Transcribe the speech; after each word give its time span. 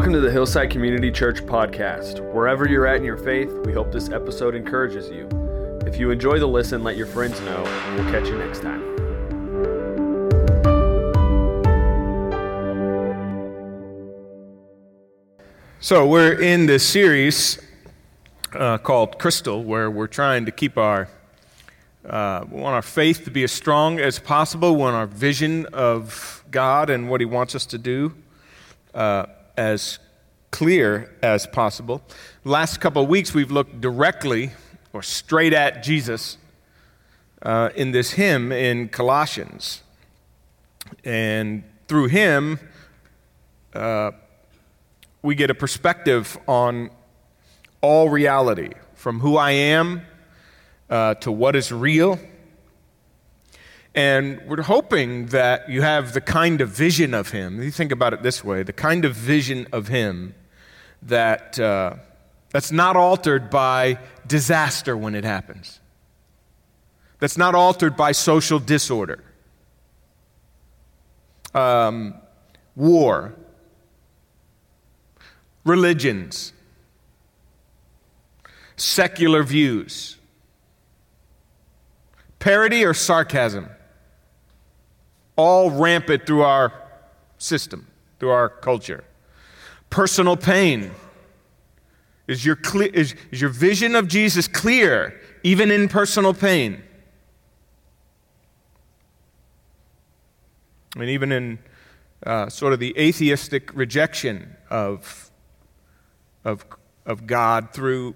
Welcome 0.00 0.14
to 0.14 0.20
the 0.20 0.32
Hillside 0.32 0.70
Community 0.70 1.12
Church 1.12 1.42
podcast. 1.42 2.20
Wherever 2.32 2.66
you're 2.66 2.86
at 2.86 2.96
in 2.96 3.04
your 3.04 3.18
faith, 3.18 3.52
we 3.66 3.74
hope 3.74 3.92
this 3.92 4.08
episode 4.08 4.54
encourages 4.54 5.10
you. 5.10 5.28
If 5.86 5.98
you 5.98 6.10
enjoy 6.10 6.38
the 6.38 6.46
listen, 6.46 6.82
let 6.82 6.96
your 6.96 7.06
friends 7.06 7.38
know, 7.42 7.62
and 7.66 7.96
we'll 7.96 8.10
catch 8.10 8.26
you 8.26 8.38
next 8.38 8.62
time. 8.62 8.80
So, 15.80 16.06
we're 16.06 16.40
in 16.40 16.64
this 16.64 16.88
series 16.88 17.60
uh, 18.54 18.78
called 18.78 19.18
Crystal, 19.18 19.62
where 19.62 19.90
we're 19.90 20.06
trying 20.06 20.46
to 20.46 20.50
keep 20.50 20.78
our 20.78 21.10
uh, 22.08 22.46
we 22.50 22.58
want 22.58 22.74
our 22.74 22.80
faith 22.80 23.26
to 23.26 23.30
be 23.30 23.44
as 23.44 23.52
strong 23.52 24.00
as 24.00 24.18
possible. 24.18 24.74
We 24.74 24.80
want 24.80 24.96
our 24.96 25.06
vision 25.06 25.66
of 25.74 26.42
God 26.50 26.88
and 26.88 27.10
what 27.10 27.20
He 27.20 27.26
wants 27.26 27.54
us 27.54 27.66
to 27.66 27.76
do 27.76 28.14
uh, 28.94 29.26
as 29.60 29.98
clear 30.50 31.14
as 31.22 31.46
possible. 31.46 32.00
Last 32.44 32.80
couple 32.80 33.02
of 33.02 33.10
weeks, 33.10 33.34
we've 33.34 33.50
looked 33.50 33.78
directly 33.78 34.52
or 34.94 35.02
straight 35.02 35.52
at 35.52 35.82
Jesus 35.82 36.38
uh, 37.42 37.68
in 37.76 37.92
this 37.92 38.12
hymn 38.12 38.52
in 38.52 38.88
Colossians. 38.88 39.82
And 41.04 41.62
through 41.88 42.06
him, 42.06 42.58
uh, 43.74 44.12
we 45.20 45.34
get 45.34 45.50
a 45.50 45.54
perspective 45.54 46.38
on 46.48 46.88
all 47.82 48.08
reality 48.08 48.70
from 48.94 49.20
who 49.20 49.36
I 49.36 49.50
am 49.50 50.00
uh, 50.88 51.14
to 51.16 51.30
what 51.30 51.54
is 51.54 51.70
real. 51.70 52.18
And 54.00 54.40
we're 54.46 54.62
hoping 54.62 55.26
that 55.26 55.68
you 55.68 55.82
have 55.82 56.14
the 56.14 56.22
kind 56.22 56.62
of 56.62 56.70
vision 56.70 57.12
of 57.12 57.32
Him. 57.32 57.62
You 57.62 57.70
think 57.70 57.92
about 57.92 58.14
it 58.14 58.22
this 58.22 58.42
way 58.42 58.62
the 58.62 58.72
kind 58.72 59.04
of 59.04 59.14
vision 59.14 59.66
of 59.72 59.88
Him 59.88 60.34
that, 61.02 61.60
uh, 61.60 61.96
that's 62.48 62.72
not 62.72 62.96
altered 62.96 63.50
by 63.50 63.98
disaster 64.26 64.96
when 64.96 65.14
it 65.14 65.24
happens, 65.24 65.80
that's 67.18 67.36
not 67.36 67.54
altered 67.54 67.94
by 67.94 68.12
social 68.12 68.58
disorder, 68.58 69.22
um, 71.54 72.14
war, 72.74 73.34
religions, 75.62 76.54
secular 78.76 79.42
views, 79.42 80.16
parody 82.38 82.82
or 82.82 82.94
sarcasm 82.94 83.68
all 85.40 85.70
rampant 85.70 86.26
through 86.26 86.42
our 86.42 86.70
system, 87.38 87.86
through 88.18 88.28
our 88.28 88.50
culture. 88.50 89.04
Personal 89.88 90.36
pain. 90.36 90.90
Is 92.26 92.44
your, 92.44 92.58
is, 92.74 93.14
is 93.30 93.40
your 93.40 93.50
vision 93.50 93.96
of 93.96 94.06
Jesus 94.06 94.46
clear, 94.46 95.18
even 95.42 95.70
in 95.70 95.88
personal 95.88 96.34
pain? 96.34 96.82
Mean, 100.96 101.08
even 101.08 101.32
in 101.32 101.58
uh, 102.26 102.48
sort 102.50 102.72
of 102.74 102.78
the 102.78 102.96
atheistic 102.98 103.74
rejection 103.74 104.56
of, 104.68 105.30
of, 106.44 106.66
of 107.06 107.26
God 107.26 107.72
through 107.72 108.14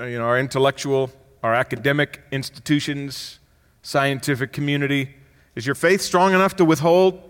uh, 0.00 0.04
you 0.04 0.18
know, 0.18 0.24
our 0.24 0.38
intellectual, 0.38 1.10
our 1.42 1.54
academic 1.54 2.20
institutions, 2.32 3.38
scientific 3.82 4.52
community, 4.52 5.14
is 5.54 5.66
your 5.66 5.74
faith 5.74 6.00
strong 6.00 6.34
enough 6.34 6.56
to 6.56 6.64
withhold 6.64 7.20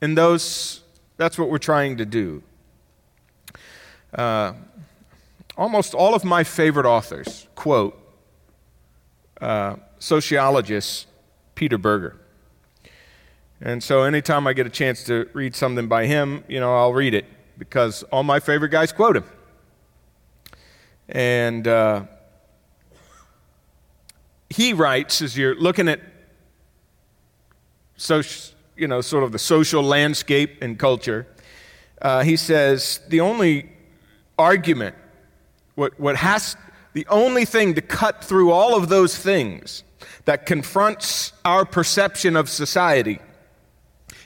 in 0.00 0.14
those? 0.14 0.82
That's 1.16 1.38
what 1.38 1.50
we're 1.50 1.58
trying 1.58 1.96
to 1.98 2.04
do. 2.04 2.42
Uh, 4.12 4.54
almost 5.56 5.94
all 5.94 6.14
of 6.14 6.24
my 6.24 6.44
favorite 6.44 6.86
authors 6.86 7.48
quote 7.54 8.00
uh, 9.40 9.76
sociologist 9.98 11.06
Peter 11.54 11.78
Berger. 11.78 12.16
And 13.60 13.82
so 13.82 14.02
anytime 14.02 14.46
I 14.46 14.52
get 14.52 14.66
a 14.66 14.70
chance 14.70 15.04
to 15.04 15.28
read 15.32 15.54
something 15.54 15.88
by 15.88 16.06
him, 16.06 16.44
you 16.48 16.60
know, 16.60 16.76
I'll 16.76 16.92
read 16.92 17.14
it 17.14 17.24
because 17.58 18.02
all 18.04 18.22
my 18.22 18.40
favorite 18.40 18.70
guys 18.70 18.92
quote 18.92 19.16
him. 19.16 19.24
And 21.08 21.66
uh, 21.68 22.04
he 24.50 24.72
writes, 24.72 25.22
as 25.22 25.36
you're 25.36 25.54
looking 25.54 25.88
at 25.88 26.00
so, 27.96 28.22
you 28.76 28.88
know, 28.88 29.00
sort 29.00 29.24
of 29.24 29.32
the 29.32 29.38
social 29.38 29.82
landscape 29.82 30.62
and 30.62 30.78
culture, 30.78 31.26
uh, 32.02 32.22
he 32.22 32.36
says 32.36 33.00
the 33.08 33.20
only 33.20 33.70
argument, 34.38 34.96
what, 35.74 35.98
what 35.98 36.16
has, 36.16 36.56
the 36.92 37.06
only 37.08 37.44
thing 37.44 37.74
to 37.74 37.80
cut 37.80 38.24
through 38.24 38.50
all 38.50 38.76
of 38.76 38.88
those 38.88 39.16
things 39.16 39.84
that 40.24 40.46
confronts 40.46 41.32
our 41.44 41.64
perception 41.64 42.36
of 42.36 42.48
society 42.48 43.20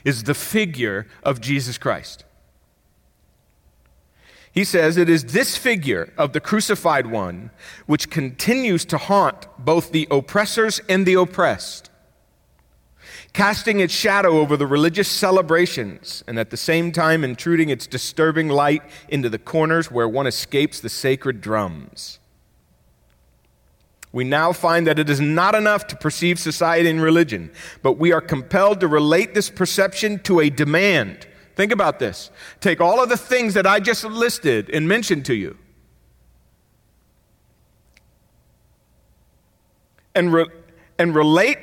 is 0.04 0.24
the 0.24 0.34
figure 0.34 1.06
of 1.22 1.40
Jesus 1.40 1.78
Christ. 1.78 2.24
He 4.52 4.64
says 4.64 4.96
it 4.96 5.08
is 5.08 5.26
this 5.26 5.56
figure 5.56 6.12
of 6.16 6.32
the 6.32 6.40
crucified 6.40 7.06
one 7.06 7.50
which 7.86 8.10
continues 8.10 8.84
to 8.86 8.98
haunt 8.98 9.46
both 9.58 9.92
the 9.92 10.08
oppressors 10.10 10.80
and 10.88 11.06
the 11.06 11.14
oppressed 11.14 11.90
casting 13.32 13.80
its 13.80 13.92
shadow 13.92 14.38
over 14.38 14.56
the 14.56 14.66
religious 14.66 15.08
celebrations 15.08 16.24
and 16.26 16.38
at 16.38 16.50
the 16.50 16.56
same 16.56 16.92
time 16.92 17.24
intruding 17.24 17.68
its 17.68 17.86
disturbing 17.86 18.48
light 18.48 18.82
into 19.08 19.28
the 19.28 19.38
corners 19.38 19.90
where 19.90 20.08
one 20.08 20.26
escapes 20.26 20.80
the 20.80 20.88
sacred 20.88 21.40
drums. 21.40 22.18
We 24.12 24.24
now 24.24 24.52
find 24.52 24.86
that 24.86 24.98
it 24.98 25.10
is 25.10 25.20
not 25.20 25.54
enough 25.54 25.86
to 25.88 25.96
perceive 25.96 26.38
society 26.38 26.88
and 26.88 27.02
religion, 27.02 27.50
but 27.82 27.92
we 27.98 28.12
are 28.12 28.22
compelled 28.22 28.80
to 28.80 28.88
relate 28.88 29.34
this 29.34 29.50
perception 29.50 30.18
to 30.20 30.40
a 30.40 30.48
demand. 30.48 31.26
Think 31.54 31.72
about 31.72 31.98
this. 31.98 32.30
Take 32.60 32.80
all 32.80 33.02
of 33.02 33.08
the 33.08 33.16
things 33.16 33.54
that 33.54 33.66
I 33.66 33.80
just 33.80 34.04
listed 34.04 34.70
and 34.70 34.88
mentioned 34.88 35.26
to 35.26 35.34
you. 35.34 35.58
And, 40.14 40.32
re- 40.32 40.50
and 40.98 41.14
relate 41.14 41.58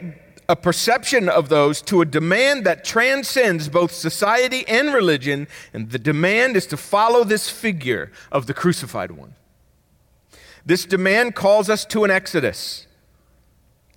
a 0.47 0.55
perception 0.55 1.27
of 1.27 1.49
those 1.49 1.81
to 1.83 2.01
a 2.01 2.05
demand 2.05 2.65
that 2.65 2.83
transcends 2.83 3.67
both 3.69 3.91
society 3.91 4.67
and 4.67 4.93
religion, 4.93 5.47
and 5.73 5.89
the 5.91 5.99
demand 5.99 6.55
is 6.55 6.67
to 6.67 6.77
follow 6.77 7.23
this 7.23 7.49
figure 7.49 8.11
of 8.31 8.45
the 8.45 8.53
crucified 8.53 9.11
one. 9.11 9.35
This 10.65 10.85
demand 10.85 11.35
calls 11.35 11.69
us 11.69 11.85
to 11.85 12.03
an 12.03 12.11
exodus, 12.11 12.87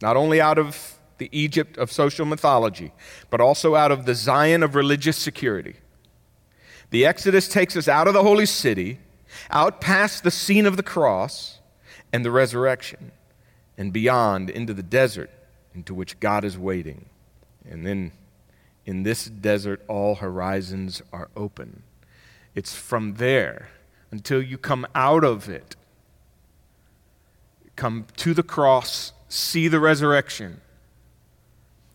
not 0.00 0.16
only 0.16 0.40
out 0.40 0.58
of 0.58 0.98
the 1.18 1.28
Egypt 1.32 1.76
of 1.76 1.90
social 1.90 2.24
mythology, 2.24 2.92
but 3.30 3.40
also 3.40 3.74
out 3.74 3.90
of 3.90 4.06
the 4.06 4.14
Zion 4.14 4.62
of 4.62 4.74
religious 4.74 5.16
security. 5.16 5.76
The 6.90 7.04
exodus 7.04 7.48
takes 7.48 7.76
us 7.76 7.88
out 7.88 8.08
of 8.08 8.14
the 8.14 8.22
holy 8.22 8.46
city, 8.46 9.00
out 9.50 9.80
past 9.80 10.22
the 10.22 10.30
scene 10.30 10.64
of 10.64 10.76
the 10.76 10.82
cross 10.82 11.58
and 12.12 12.24
the 12.24 12.30
resurrection, 12.30 13.12
and 13.76 13.92
beyond 13.92 14.48
into 14.48 14.72
the 14.72 14.82
desert 14.82 15.30
into 15.78 15.94
which 15.94 16.18
God 16.18 16.44
is 16.44 16.58
waiting. 16.58 17.04
And 17.70 17.86
then 17.86 18.10
in 18.84 19.04
this 19.04 19.26
desert, 19.26 19.80
all 19.86 20.16
horizons 20.16 21.02
are 21.12 21.28
open. 21.36 21.84
It's 22.56 22.74
from 22.74 23.14
there 23.14 23.68
until 24.10 24.42
you 24.42 24.58
come 24.58 24.88
out 24.92 25.22
of 25.22 25.48
it, 25.48 25.76
come 27.76 28.06
to 28.16 28.34
the 28.34 28.42
cross, 28.42 29.12
see 29.28 29.68
the 29.68 29.78
resurrection, 29.78 30.60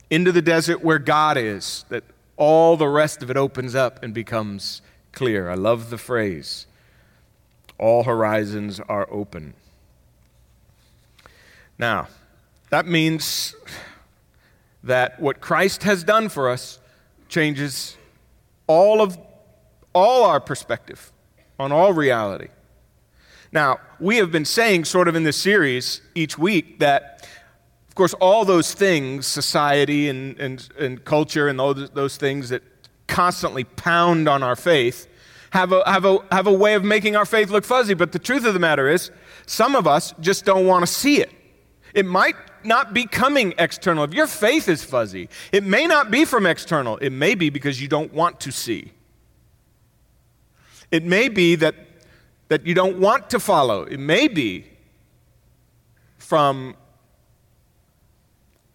into 0.10 0.32
the 0.32 0.42
desert 0.42 0.82
where 0.82 1.00
God 1.00 1.36
is, 1.38 1.84
that 1.90 2.06
all 2.38 2.78
the 2.78 2.88
rest 2.88 3.22
of 3.22 3.30
it 3.30 3.36
opens 3.36 3.76
up 3.76 4.02
and 4.02 4.14
becomes 4.14 4.82
clear. 5.12 5.50
I 5.50 5.56
love 5.56 5.90
the 5.90 5.98
phrase 5.98 6.68
all 7.78 8.04
horizons 8.04 8.80
are 8.80 9.08
open. 9.12 9.56
Now, 11.78 12.08
that 12.74 12.88
means 12.88 13.56
that 14.84 15.20
what 15.20 15.40
Christ 15.40 15.84
has 15.84 16.04
done 16.04 16.28
for 16.28 16.50
us 16.50 16.80
changes 17.30 17.96
all 18.66 19.00
of 19.00 19.16
all 19.94 20.24
our 20.24 20.40
perspective 20.40 21.12
on 21.60 21.72
all 21.72 21.94
reality. 21.94 22.48
Now, 23.52 23.80
we 24.00 24.18
have 24.18 24.32
been 24.32 24.44
saying 24.44 24.86
sort 24.86 25.08
of 25.08 25.14
in 25.14 25.24
this 25.24 25.38
series 25.38 26.02
each 26.16 26.40
week 26.40 26.80
that 26.80 27.30
of 27.88 27.94
course 27.94 28.16
all 28.16 28.44
those 28.44 28.74
things, 28.74 29.28
society 29.28 30.10
and, 30.10 30.40
and, 30.40 30.68
and 30.80 31.06
culture 31.06 31.48
and 31.50 31.60
those, 31.60 31.92
those 31.92 32.18
things 32.18 32.50
that 32.50 32.64
constantly 33.06 33.66
pound 33.66 34.28
on 34.28 34.42
our 34.42 34.56
faith, 34.56 35.06
have 35.52 35.72
a, 35.72 35.88
have, 35.88 36.06
a, 36.06 36.18
have 36.32 36.48
a 36.48 36.52
way 36.52 36.74
of 36.74 36.84
making 36.84 37.16
our 37.16 37.26
faith 37.26 37.52
look 37.52 37.66
fuzzy. 37.66 37.94
But 37.94 38.14
the 38.14 38.18
truth 38.18 38.46
of 38.46 38.56
the 38.56 38.60
matter 38.60 38.90
is, 38.90 39.12
some 39.46 39.76
of 39.76 39.86
us 39.86 40.16
just 40.20 40.44
don't 40.44 40.66
want 40.66 40.82
to 40.82 40.92
see 40.92 41.22
it. 41.22 41.30
It 41.94 42.08
might 42.08 42.36
not 42.66 42.94
be 42.94 43.06
coming 43.06 43.54
external. 43.58 44.04
If 44.04 44.14
your 44.14 44.28
faith 44.28 44.68
is 44.68 44.84
fuzzy, 44.84 45.30
it 45.52 45.64
may 45.64 45.88
not 45.88 46.12
be 46.12 46.26
from 46.26 46.46
external. 46.46 46.98
It 46.98 47.12
may 47.12 47.36
be 47.36 47.50
because 47.50 47.82
you 47.82 47.88
don't 47.88 48.14
want 48.14 48.40
to 48.42 48.52
see. 48.52 48.92
It 50.92 51.04
may 51.04 51.28
be 51.28 51.56
that, 51.56 51.76
that 52.50 52.68
you 52.68 52.74
don't 52.74 53.00
want 53.00 53.30
to 53.32 53.40
follow. 53.40 53.84
It 53.84 54.00
may 54.00 54.28
be 54.28 54.66
from 56.18 56.76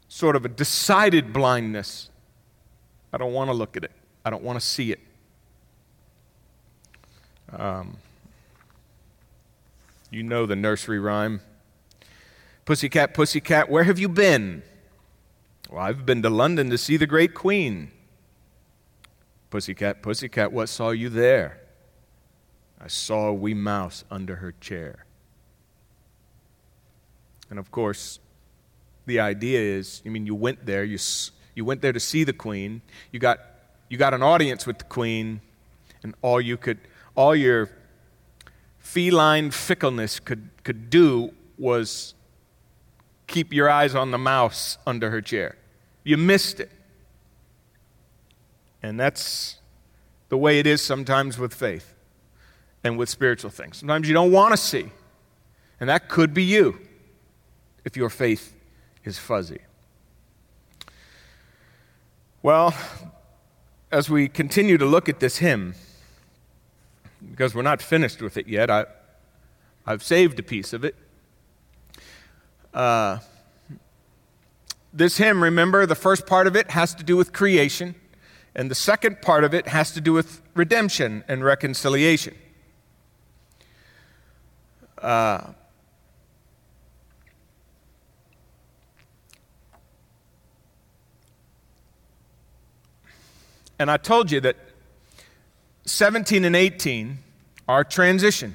sort 0.09 0.35
of 0.35 0.45
a 0.45 0.49
decided 0.49 1.33
blindness. 1.33 2.11
I 3.13 3.19
don't 3.19 3.33
want 3.33 3.51
to 3.51 3.55
look 3.55 3.77
at 3.77 3.85
it, 3.85 3.93
I 4.25 4.31
don't 4.31 4.43
want 4.43 4.61
to 4.61 4.67
see 4.67 4.93
it. 4.93 5.01
Um, 7.53 7.97
you 10.11 10.23
know 10.23 10.47
the 10.47 10.57
nursery 10.57 10.99
rhyme. 10.99 11.41
Pussycat, 12.69 13.15
pussycat, 13.15 13.71
where 13.71 13.85
have 13.85 13.99
you 13.99 14.11
been? 14.11 14.63
Well, 15.71 15.83
I've 15.83 16.05
been 16.05 16.21
to 16.21 16.29
London 16.29 16.69
to 16.69 16.77
see 16.77 16.99
the 16.99 17.07
great 17.07 17.33
queen. 17.33 17.91
Pussycat, 19.49 20.03
pussycat, 20.03 20.53
what 20.53 20.69
saw 20.69 20.91
you 20.91 21.09
there? 21.09 21.63
I 22.79 22.89
saw 22.89 23.29
a 23.29 23.33
wee 23.33 23.55
mouse 23.55 24.05
under 24.11 24.37
her 24.37 24.53
chair. 24.61 25.07
And 27.49 27.59
of 27.59 27.71
course, 27.71 28.19
the 29.07 29.19
idea 29.19 29.61
is 29.61 30.03
I 30.05 30.11
mean, 30.11 30.27
you 30.27 30.35
went 30.35 30.67
there, 30.67 30.85
you, 30.85 30.99
you 31.55 31.65
went 31.65 31.81
there 31.81 31.95
to 31.95 32.01
see 32.01 32.23
the 32.23 32.35
queen, 32.35 32.83
you 33.13 33.19
got, 33.19 33.39
you 33.89 33.97
got 33.97 34.13
an 34.13 34.23
audience 34.23 34.67
with 34.67 34.77
the 34.77 34.85
queen, 34.85 35.41
and 36.03 36.15
all 36.21 36.39
you 36.39 36.59
could, 36.59 36.81
all 37.15 37.35
your 37.35 37.71
feline 38.79 39.53
fickleness 39.53 40.21
could, 40.21 40.51
could 40.65 40.91
do 40.91 41.33
was 41.57 42.13
keep 43.29 43.53
your 43.53 43.71
eyes 43.71 43.95
on 43.95 44.11
the 44.11 44.19
mouse 44.19 44.79
under 44.87 45.11
her 45.11 45.21
chair. 45.21 45.57
You 46.03 46.17
missed 46.17 46.59
it. 46.59 46.71
And 48.83 48.99
that's 48.99 49.59
the 50.29 50.37
way 50.37 50.59
it 50.59 50.67
is 50.67 50.83
sometimes 50.83 51.39
with 51.39 51.55
faith 51.55 51.95
and 52.83 52.99
with 52.99 53.09
spiritual 53.09 53.51
things. 53.51 53.77
Sometimes 53.77 54.09
you 54.09 54.15
don't 54.15 54.33
want 54.33 54.53
to 54.53 54.57
see. 54.57 54.91
And 55.79 55.89
that 55.89 56.09
could 56.09 56.35
be 56.35 56.43
you 56.43 56.81
if 57.85 57.97
your 57.97 58.09
faith 58.09 58.55
is 59.05 59.19
fuzzy. 59.19 59.61
Well, 62.43 62.75
as 63.91 64.09
we 64.09 64.29
continue 64.29 64.79
to 64.79 64.87
look 64.87 65.09
at 65.09 65.21
this 65.21 65.39
hymn, 65.39 65.75
because 67.31 67.55
we're 67.55 67.63
not 67.63 67.83
finished 67.83 68.23
with 68.23 68.37
it 68.37 68.47
yet, 68.47 68.71
I, 68.71 68.87
I've 69.87 70.03
saved 70.03 70.39
a 70.39 70.43
piece 70.43 70.73
of 70.73 70.85
it. 70.85 70.95
Uh, 72.73 73.19
this 74.93 75.17
hymn, 75.17 75.43
remember, 75.43 75.87
the 75.87 75.95
first 75.95 76.27
part 76.27 76.47
of 76.47 76.57
it 76.57 76.71
has 76.71 76.95
to 76.95 77.05
do 77.05 77.17
with 77.17 77.33
creation, 77.33 77.95
and 78.55 78.71
the 78.71 78.75
second 78.75 79.23
part 79.23 79.45
of 79.45 79.55
it 79.55 79.69
has 79.69 79.93
to 79.93 80.01
do 80.01 80.13
with 80.13 80.43
redemption 80.55 81.25
and 81.29 81.45
reconciliation. 81.45 82.35
Uh, 85.01 85.53
and 93.79 93.91
I 93.91 93.97
told 93.97 94.33
you 94.33 94.41
that 94.41 94.57
17 95.85 96.45
and 96.45 96.57
18 96.57 97.19
are 97.69 97.85
transition 97.85 98.55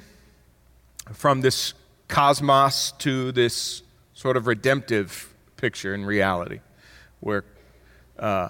from 1.12 1.40
this 1.40 1.72
cosmos 2.08 2.92
to 2.98 3.32
this 3.32 3.82
sort 4.24 4.38
of 4.38 4.46
redemptive 4.46 5.34
picture 5.58 5.94
in 5.94 6.02
reality, 6.02 6.60
where 7.20 7.44
uh, 8.18 8.48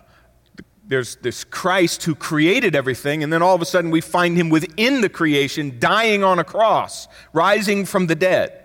there's 0.87 1.17
this 1.17 1.43
Christ 1.43 2.05
who 2.05 2.15
created 2.15 2.77
everything, 2.77 3.25
and 3.25 3.33
then 3.33 3.43
all 3.43 3.57
of 3.57 3.61
a 3.61 3.65
sudden 3.65 3.91
we 3.91 4.01
find 4.01 4.37
him 4.37 4.51
within 4.51 5.01
the 5.01 5.09
creation, 5.09 5.81
dying 5.81 6.23
on 6.23 6.39
a 6.39 6.45
cross, 6.45 7.09
rising 7.33 7.87
from 7.87 8.07
the 8.07 8.15
dead. 8.15 8.63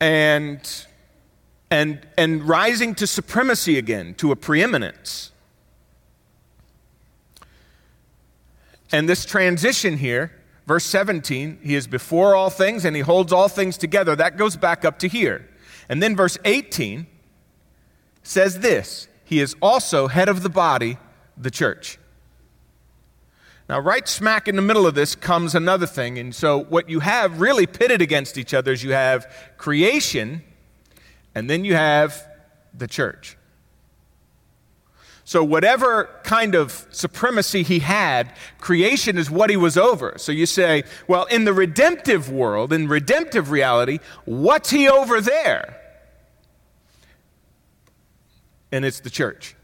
And, 0.00 0.58
and, 1.70 2.04
and 2.18 2.42
rising 2.42 2.96
to 2.96 3.06
supremacy 3.06 3.78
again, 3.78 4.14
to 4.14 4.32
a 4.32 4.36
preeminence. 4.36 5.30
And 8.90 9.08
this 9.08 9.24
transition 9.24 9.98
here, 9.98 10.32
verse 10.70 10.86
17, 10.86 11.58
he 11.64 11.74
is 11.74 11.88
before 11.88 12.36
all 12.36 12.48
things 12.48 12.84
and 12.84 12.94
he 12.94 13.02
holds 13.02 13.32
all 13.32 13.48
things 13.48 13.76
together. 13.76 14.14
That 14.14 14.36
goes 14.36 14.56
back 14.56 14.84
up 14.84 15.00
to 15.00 15.08
here. 15.08 15.48
And 15.88 16.00
then 16.00 16.14
verse 16.14 16.38
18 16.44 17.08
says 18.22 18.60
this 18.60 19.08
He 19.24 19.40
is 19.40 19.56
also 19.60 20.06
head 20.06 20.28
of 20.28 20.44
the 20.44 20.48
body, 20.48 20.96
the 21.36 21.50
church. 21.50 21.98
Now, 23.68 23.80
right 23.80 24.06
smack 24.06 24.46
in 24.46 24.54
the 24.54 24.62
middle 24.62 24.86
of 24.86 24.94
this 24.94 25.16
comes 25.16 25.56
another 25.56 25.86
thing. 25.86 26.18
And 26.18 26.32
so, 26.32 26.62
what 26.62 26.88
you 26.88 27.00
have 27.00 27.40
really 27.40 27.66
pitted 27.66 28.00
against 28.00 28.38
each 28.38 28.54
other 28.54 28.70
is 28.70 28.84
you 28.84 28.92
have 28.92 29.26
creation, 29.56 30.40
and 31.34 31.50
then 31.50 31.64
you 31.64 31.74
have 31.74 32.24
the 32.72 32.86
church. 32.86 33.36
So, 35.30 35.44
whatever 35.44 36.10
kind 36.24 36.56
of 36.56 36.88
supremacy 36.90 37.62
he 37.62 37.78
had, 37.78 38.32
creation 38.58 39.16
is 39.16 39.30
what 39.30 39.48
he 39.48 39.56
was 39.56 39.76
over. 39.76 40.14
So, 40.16 40.32
you 40.32 40.44
say, 40.44 40.82
well, 41.06 41.26
in 41.26 41.44
the 41.44 41.52
redemptive 41.52 42.32
world, 42.32 42.72
in 42.72 42.88
redemptive 42.88 43.52
reality, 43.52 44.00
what's 44.24 44.70
he 44.70 44.88
over 44.88 45.20
there? 45.20 45.80
And 48.72 48.84
it's 48.84 48.98
the 48.98 49.08
church. 49.08 49.54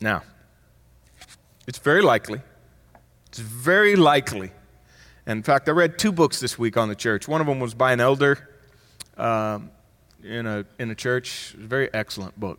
Now, 0.00 0.22
it's 1.66 1.80
very 1.80 2.00
likely, 2.00 2.40
it's 3.26 3.40
very 3.40 3.94
likely. 3.94 4.52
In 5.26 5.42
fact, 5.42 5.68
I 5.68 5.72
read 5.72 5.98
two 5.98 6.12
books 6.12 6.40
this 6.40 6.58
week 6.58 6.78
on 6.78 6.88
the 6.88 6.96
church. 6.96 7.28
One 7.28 7.42
of 7.42 7.46
them 7.46 7.60
was 7.60 7.74
by 7.74 7.92
an 7.92 8.00
elder 8.00 8.55
um, 9.16 9.70
in, 10.22 10.46
a, 10.46 10.64
in 10.78 10.90
a 10.90 10.94
church. 10.94 11.54
A 11.54 11.66
very 11.66 11.92
excellent 11.92 12.38
book. 12.38 12.58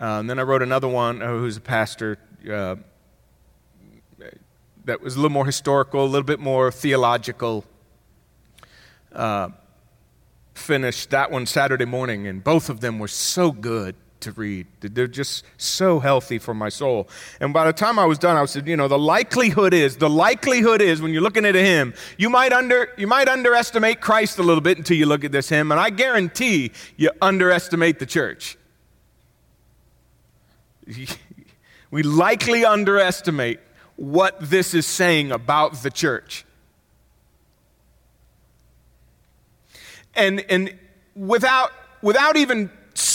Uh, 0.00 0.18
and 0.20 0.28
then 0.28 0.38
I 0.38 0.42
wrote 0.42 0.62
another 0.62 0.88
one 0.88 1.22
uh, 1.22 1.28
who's 1.28 1.56
a 1.56 1.60
pastor 1.60 2.18
uh, 2.50 2.76
that 4.84 5.00
was 5.00 5.14
a 5.14 5.18
little 5.18 5.30
more 5.30 5.46
historical, 5.46 6.04
a 6.04 6.06
little 6.06 6.26
bit 6.26 6.40
more 6.40 6.70
theological. 6.70 7.64
Uh, 9.12 9.50
finished 10.54 11.10
that 11.10 11.30
one 11.30 11.46
Saturday 11.46 11.84
morning, 11.84 12.26
and 12.26 12.42
both 12.42 12.68
of 12.68 12.80
them 12.80 12.98
were 12.98 13.08
so 13.08 13.50
good 13.50 13.94
to 14.24 14.32
read. 14.32 14.66
They're 14.80 15.06
just 15.06 15.44
so 15.56 16.00
healthy 16.00 16.38
for 16.38 16.52
my 16.52 16.68
soul. 16.68 17.08
And 17.40 17.54
by 17.54 17.64
the 17.64 17.72
time 17.72 17.98
I 17.98 18.04
was 18.04 18.18
done, 18.18 18.36
I 18.36 18.44
said, 18.44 18.68
you 18.68 18.76
know, 18.76 18.88
the 18.88 18.98
likelihood 18.98 19.72
is, 19.72 19.96
the 19.96 20.10
likelihood 20.10 20.82
is 20.82 21.00
when 21.00 21.12
you're 21.12 21.22
looking 21.22 21.46
at 21.46 21.56
a 21.56 21.62
hymn, 21.62 21.94
you 22.18 22.28
might 22.28 22.52
under 22.52 22.92
you 22.98 23.06
might 23.06 23.28
underestimate 23.28 24.00
Christ 24.00 24.38
a 24.38 24.42
little 24.42 24.60
bit 24.60 24.76
until 24.76 24.96
you 24.96 25.06
look 25.06 25.24
at 25.24 25.32
this 25.32 25.48
hymn, 25.48 25.72
and 25.72 25.80
I 25.80 25.90
guarantee 25.90 26.72
you 26.96 27.10
underestimate 27.22 27.98
the 27.98 28.06
church. 28.06 28.58
We 31.94 32.02
likely 32.02 32.64
underestimate 32.64 33.60
what 33.94 34.50
this 34.50 34.74
is 34.74 34.84
saying 34.84 35.30
about 35.30 35.74
the 35.84 35.92
church. 35.92 36.44
And 40.16 40.44
and 40.50 40.76
without 41.14 41.70
without 42.02 42.36
even 42.36 42.68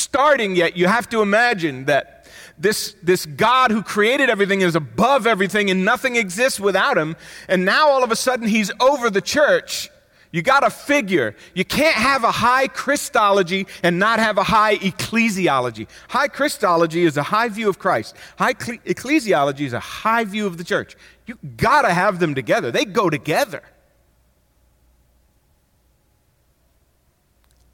starting 0.09 0.55
yet, 0.55 0.75
you 0.75 0.87
have 0.87 1.07
to 1.09 1.21
imagine 1.21 1.85
that 1.85 2.25
this, 2.57 2.95
this 3.03 3.27
God 3.27 3.69
who 3.69 3.83
created 3.83 4.27
everything 4.27 4.61
is 4.61 4.75
above 4.75 5.27
everything 5.27 5.69
and 5.69 5.85
nothing 5.85 6.15
exists 6.15 6.59
without 6.59 6.97
him. 6.97 7.15
And 7.47 7.63
now 7.63 7.89
all 7.89 8.03
of 8.03 8.11
a 8.11 8.15
sudden 8.15 8.47
he's 8.47 8.71
over 8.79 9.11
the 9.11 9.21
church. 9.21 9.91
You 10.31 10.41
got 10.41 10.61
to 10.61 10.71
figure, 10.71 11.35
you 11.53 11.63
can't 11.63 11.95
have 11.95 12.23
a 12.23 12.31
high 12.31 12.67
Christology 12.67 13.67
and 13.83 13.99
not 13.99 14.17
have 14.19 14.39
a 14.39 14.43
high 14.43 14.77
ecclesiology. 14.77 15.87
High 16.07 16.27
Christology 16.27 17.03
is 17.03 17.15
a 17.15 17.23
high 17.23 17.49
view 17.49 17.69
of 17.69 17.77
Christ. 17.77 18.15
High 18.37 18.53
ecclesiology 18.55 19.61
is 19.61 19.73
a 19.73 19.79
high 19.79 20.25
view 20.25 20.47
of 20.47 20.57
the 20.57 20.63
church. 20.63 20.95
You 21.27 21.37
got 21.55 21.83
to 21.83 21.93
have 21.93 22.19
them 22.19 22.33
together. 22.33 22.71
They 22.71 22.85
go 22.85 23.11
together. 23.11 23.61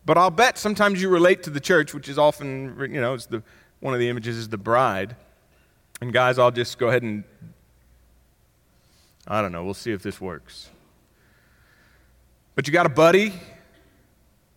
But 0.05 0.17
I'll 0.17 0.29
bet 0.29 0.57
sometimes 0.57 1.01
you 1.01 1.09
relate 1.09 1.43
to 1.43 1.49
the 1.49 1.59
church, 1.59 1.93
which 1.93 2.07
is 2.07 2.19
often, 2.19 2.77
you 2.79 3.01
know, 3.01 3.17
the, 3.17 3.41
one 3.79 3.93
of 3.93 3.99
the 3.99 4.07
images 4.07 4.37
is 4.37 4.49
the 4.49 4.57
bride. 4.57 5.15
And 5.99 6.13
guys, 6.13 6.37
I'll 6.37 6.51
just 6.51 6.77
go 6.77 6.89
ahead 6.89 7.01
and, 7.01 7.23
I 9.27 9.41
don't 9.41 9.51
know, 9.51 9.63
we'll 9.63 9.73
see 9.73 9.91
if 9.91 10.03
this 10.03 10.21
works. 10.21 10.69
But 12.53 12.67
you 12.67 12.73
got 12.73 12.85
a 12.85 12.89
buddy 12.89 13.33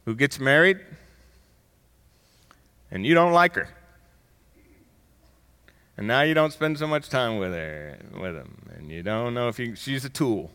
who 0.04 0.14
gets 0.14 0.38
married, 0.38 0.80
and 2.90 3.04
you 3.04 3.14
don't 3.14 3.32
like 3.32 3.54
her. 3.54 3.68
And 5.96 6.06
now 6.06 6.22
you 6.22 6.34
don't 6.34 6.52
spend 6.52 6.78
so 6.78 6.86
much 6.86 7.08
time 7.08 7.38
with 7.38 7.52
her, 7.52 7.98
with 8.12 8.36
him, 8.36 8.70
and 8.76 8.90
you 8.90 9.02
don't 9.02 9.34
know 9.34 9.48
if 9.48 9.58
you, 9.58 9.74
she's 9.74 10.04
a 10.04 10.08
tool. 10.08 10.50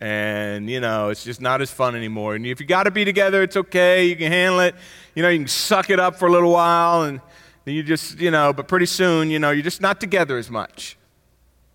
And, 0.00 0.70
you 0.70 0.80
know, 0.80 1.10
it's 1.10 1.24
just 1.24 1.40
not 1.40 1.60
as 1.60 1.70
fun 1.70 1.94
anymore. 1.94 2.34
And 2.34 2.46
if 2.46 2.58
you 2.58 2.66
got 2.66 2.84
to 2.84 2.90
be 2.90 3.04
together, 3.04 3.42
it's 3.42 3.56
okay. 3.56 4.06
You 4.06 4.16
can 4.16 4.32
handle 4.32 4.60
it. 4.60 4.74
You 5.14 5.22
know, 5.22 5.28
you 5.28 5.38
can 5.38 5.48
suck 5.48 5.90
it 5.90 6.00
up 6.00 6.16
for 6.16 6.26
a 6.26 6.32
little 6.32 6.52
while 6.52 7.02
and 7.02 7.20
then 7.64 7.74
you 7.74 7.82
just, 7.82 8.18
you 8.18 8.30
know, 8.30 8.52
but 8.52 8.66
pretty 8.66 8.86
soon, 8.86 9.30
you 9.30 9.38
know, 9.38 9.50
you're 9.50 9.62
just 9.62 9.82
not 9.82 10.00
together 10.00 10.38
as 10.38 10.50
much. 10.50 10.96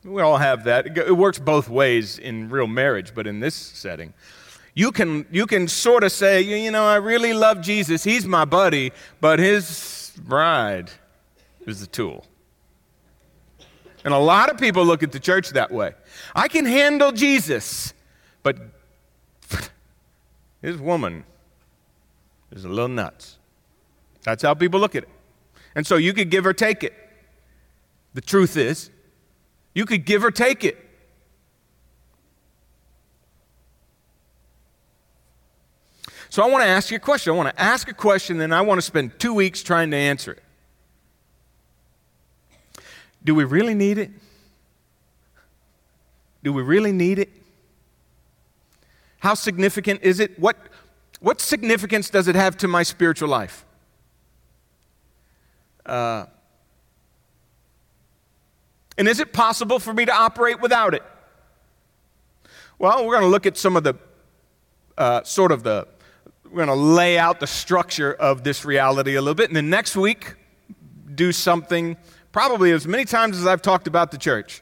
We 0.04 0.22
all 0.22 0.38
have 0.38 0.64
that. 0.66 0.98
It 0.98 1.16
works 1.16 1.40
both 1.40 1.70
ways 1.70 2.20
in 2.20 2.50
real 2.50 2.68
marriage, 2.68 3.14
but 3.16 3.28
in 3.28 3.40
this 3.40 3.56
setting, 3.56 4.14
you 4.74 4.92
can, 4.92 5.26
you 5.32 5.48
can 5.48 5.68
sort 5.68 6.04
of 6.04 6.12
say, 6.12 6.42
you 6.42 6.70
know, 6.70 6.86
I 6.86 6.98
really 6.98 7.34
love 7.34 7.62
Jesus. 7.62 8.04
He's 8.04 8.26
my 8.26 8.46
buddy, 8.46 8.92
but 9.22 9.40
his 9.40 10.12
bride 10.24 10.92
is 11.66 11.80
the 11.80 11.88
tool. 11.88 12.26
And 14.04 14.14
a 14.14 14.20
lot 14.20 14.52
of 14.52 14.60
people 14.60 14.86
look 14.86 15.02
at 15.02 15.12
the 15.12 15.20
church 15.20 15.50
that 15.52 15.72
way. 15.72 15.94
I 16.36 16.48
can 16.48 16.66
handle 16.66 17.12
Jesus, 17.12 17.95
but 18.46 18.58
his 20.62 20.78
woman 20.78 21.24
is 22.52 22.64
a 22.64 22.70
little 22.70 22.88
nuts. 22.88 23.40
That's 24.22 24.44
how 24.44 24.54
people 24.54 24.80
look 24.80 24.96
at 24.96 25.02
it. 25.02 25.10
And 25.74 25.86
so 25.86 25.96
you 25.96 26.14
could 26.14 26.30
give 26.30 26.46
or 26.46 26.54
take 26.54 26.84
it. 26.84 26.94
The 28.14 28.22
truth 28.22 28.56
is, 28.56 28.92
you 29.74 29.88
could 29.88 30.06
give 30.06 30.24
or 30.24 30.30
take 30.30 30.64
it. 30.64 30.78
So 36.30 36.44
I 36.44 36.48
want 36.48 36.64
to 36.64 36.70
ask 36.70 36.92
you 36.92 36.98
a 36.98 37.00
question. 37.00 37.34
I 37.34 37.36
want 37.38 37.50
to 37.50 37.60
ask 37.60 37.90
a 37.90 37.96
question, 37.96 38.42
and 38.42 38.54
I 38.54 38.62
want 38.62 38.78
to 38.78 38.84
spend 38.84 39.18
two 39.18 39.34
weeks 39.34 39.64
trying 39.64 39.90
to 39.90 39.98
answer 39.98 40.34
it. 40.34 40.44
Do 43.24 43.34
we 43.34 43.44
really 43.44 43.74
need 43.74 43.98
it? 43.98 44.12
Do 46.44 46.54
we 46.54 46.62
really 46.62 46.92
need 46.92 47.18
it? 47.18 47.32
How 49.20 49.34
significant 49.34 50.02
is 50.04 50.20
it? 50.20 50.38
What, 50.40 50.58
what 51.20 51.42
significance 51.42 52.10
does 52.10 52.28
it 52.28 52.36
have 52.36 52.58
to 52.58 52.68
my 52.68 52.84
spiritual 52.84 53.30
life? 53.30 53.66
Uh, 55.86 56.26
and 58.98 59.08
is 59.08 59.20
it 59.20 59.34
possible 59.34 59.80
for 59.80 59.94
me 59.94 60.06
to 60.06 60.14
operate 60.14 60.60
without 60.62 60.94
it? 60.94 61.04
Well, 62.78 63.06
we're 63.06 63.14
going 63.14 63.24
to 63.24 63.30
look 63.30 63.46
at 63.46 63.58
some 63.58 63.78
of 63.78 63.84
the 63.84 63.96
uh, 64.98 65.24
sort 65.24 65.52
of 65.52 65.64
the, 65.64 65.88
we're 66.46 66.66
going 66.66 66.68
to 66.68 66.74
lay 66.76 67.18
out 67.18 67.40
the 67.40 67.48
structure 67.48 68.14
of 68.14 68.44
this 68.44 68.66
reality 68.66 69.16
a 69.16 69.22
little 69.22 69.36
bit. 69.36 69.50
And 69.50 69.56
then 69.56 69.70
next 69.70 69.96
week, 69.96 70.36
do 71.14 71.32
something 71.32 71.98
probably 72.32 72.72
as 72.72 72.86
many 72.88 73.06
times 73.06 73.38
as 73.38 73.48
I've 73.48 73.62
talked 73.62 73.88
about 73.88 74.12
the 74.12 74.18
church. 74.18 74.62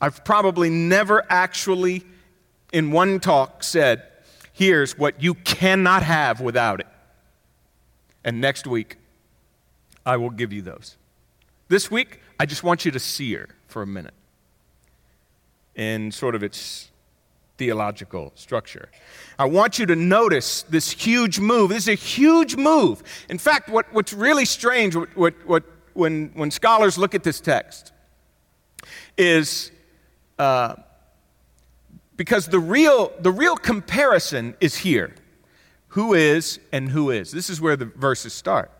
I've 0.00 0.24
probably 0.24 0.68
never 0.68 1.24
actually, 1.30 2.04
in 2.76 2.90
one 2.90 3.18
talk, 3.20 3.64
said, 3.64 4.02
here's 4.52 4.98
what 4.98 5.22
you 5.22 5.32
cannot 5.32 6.02
have 6.02 6.42
without 6.42 6.78
it. 6.78 6.86
And 8.22 8.38
next 8.38 8.66
week, 8.66 8.98
I 10.04 10.18
will 10.18 10.28
give 10.28 10.52
you 10.52 10.60
those. 10.60 10.98
This 11.68 11.90
week, 11.90 12.20
I 12.38 12.44
just 12.44 12.62
want 12.62 12.84
you 12.84 12.90
to 12.90 12.98
see 12.98 13.32
her 13.32 13.48
for 13.66 13.80
a 13.80 13.86
minute 13.86 14.12
in 15.74 16.12
sort 16.12 16.34
of 16.34 16.42
its 16.42 16.90
theological 17.56 18.30
structure. 18.34 18.90
I 19.38 19.46
want 19.46 19.78
you 19.78 19.86
to 19.86 19.96
notice 19.96 20.60
this 20.64 20.90
huge 20.90 21.40
move. 21.40 21.70
This 21.70 21.84
is 21.84 21.88
a 21.88 21.94
huge 21.94 22.56
move. 22.56 23.02
In 23.30 23.38
fact, 23.38 23.70
what, 23.70 23.90
what's 23.94 24.12
really 24.12 24.44
strange, 24.44 24.94
what, 24.94 25.16
what, 25.16 25.34
what 25.46 25.64
when, 25.94 26.30
when 26.34 26.50
scholars 26.50 26.98
look 26.98 27.14
at 27.14 27.24
this 27.24 27.40
text 27.40 27.92
is 29.16 29.70
uh, 30.38 30.74
because 32.16 32.46
the 32.46 32.58
real, 32.58 33.12
the 33.20 33.30
real 33.30 33.56
comparison 33.56 34.56
is 34.60 34.76
here 34.76 35.14
who 35.88 36.14
is 36.14 36.60
and 36.72 36.90
who 36.90 37.10
is. 37.10 37.30
This 37.30 37.48
is 37.48 37.60
where 37.60 37.76
the 37.76 37.86
verses 37.86 38.32
start. 38.32 38.70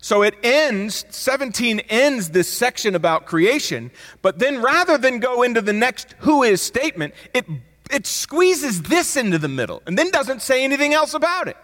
So 0.00 0.22
it 0.22 0.34
ends, 0.42 1.06
17 1.08 1.80
ends 1.88 2.30
this 2.30 2.50
section 2.50 2.94
about 2.94 3.24
creation, 3.24 3.90
but 4.20 4.38
then 4.38 4.60
rather 4.60 4.98
than 4.98 5.18
go 5.18 5.42
into 5.42 5.62
the 5.62 5.72
next 5.72 6.14
who 6.18 6.42
is 6.42 6.60
statement, 6.60 7.14
it, 7.32 7.46
it 7.90 8.06
squeezes 8.06 8.82
this 8.82 9.16
into 9.16 9.38
the 9.38 9.48
middle 9.48 9.82
and 9.86 9.98
then 9.98 10.10
doesn't 10.10 10.42
say 10.42 10.62
anything 10.62 10.92
else 10.92 11.14
about 11.14 11.48
it. 11.48 11.56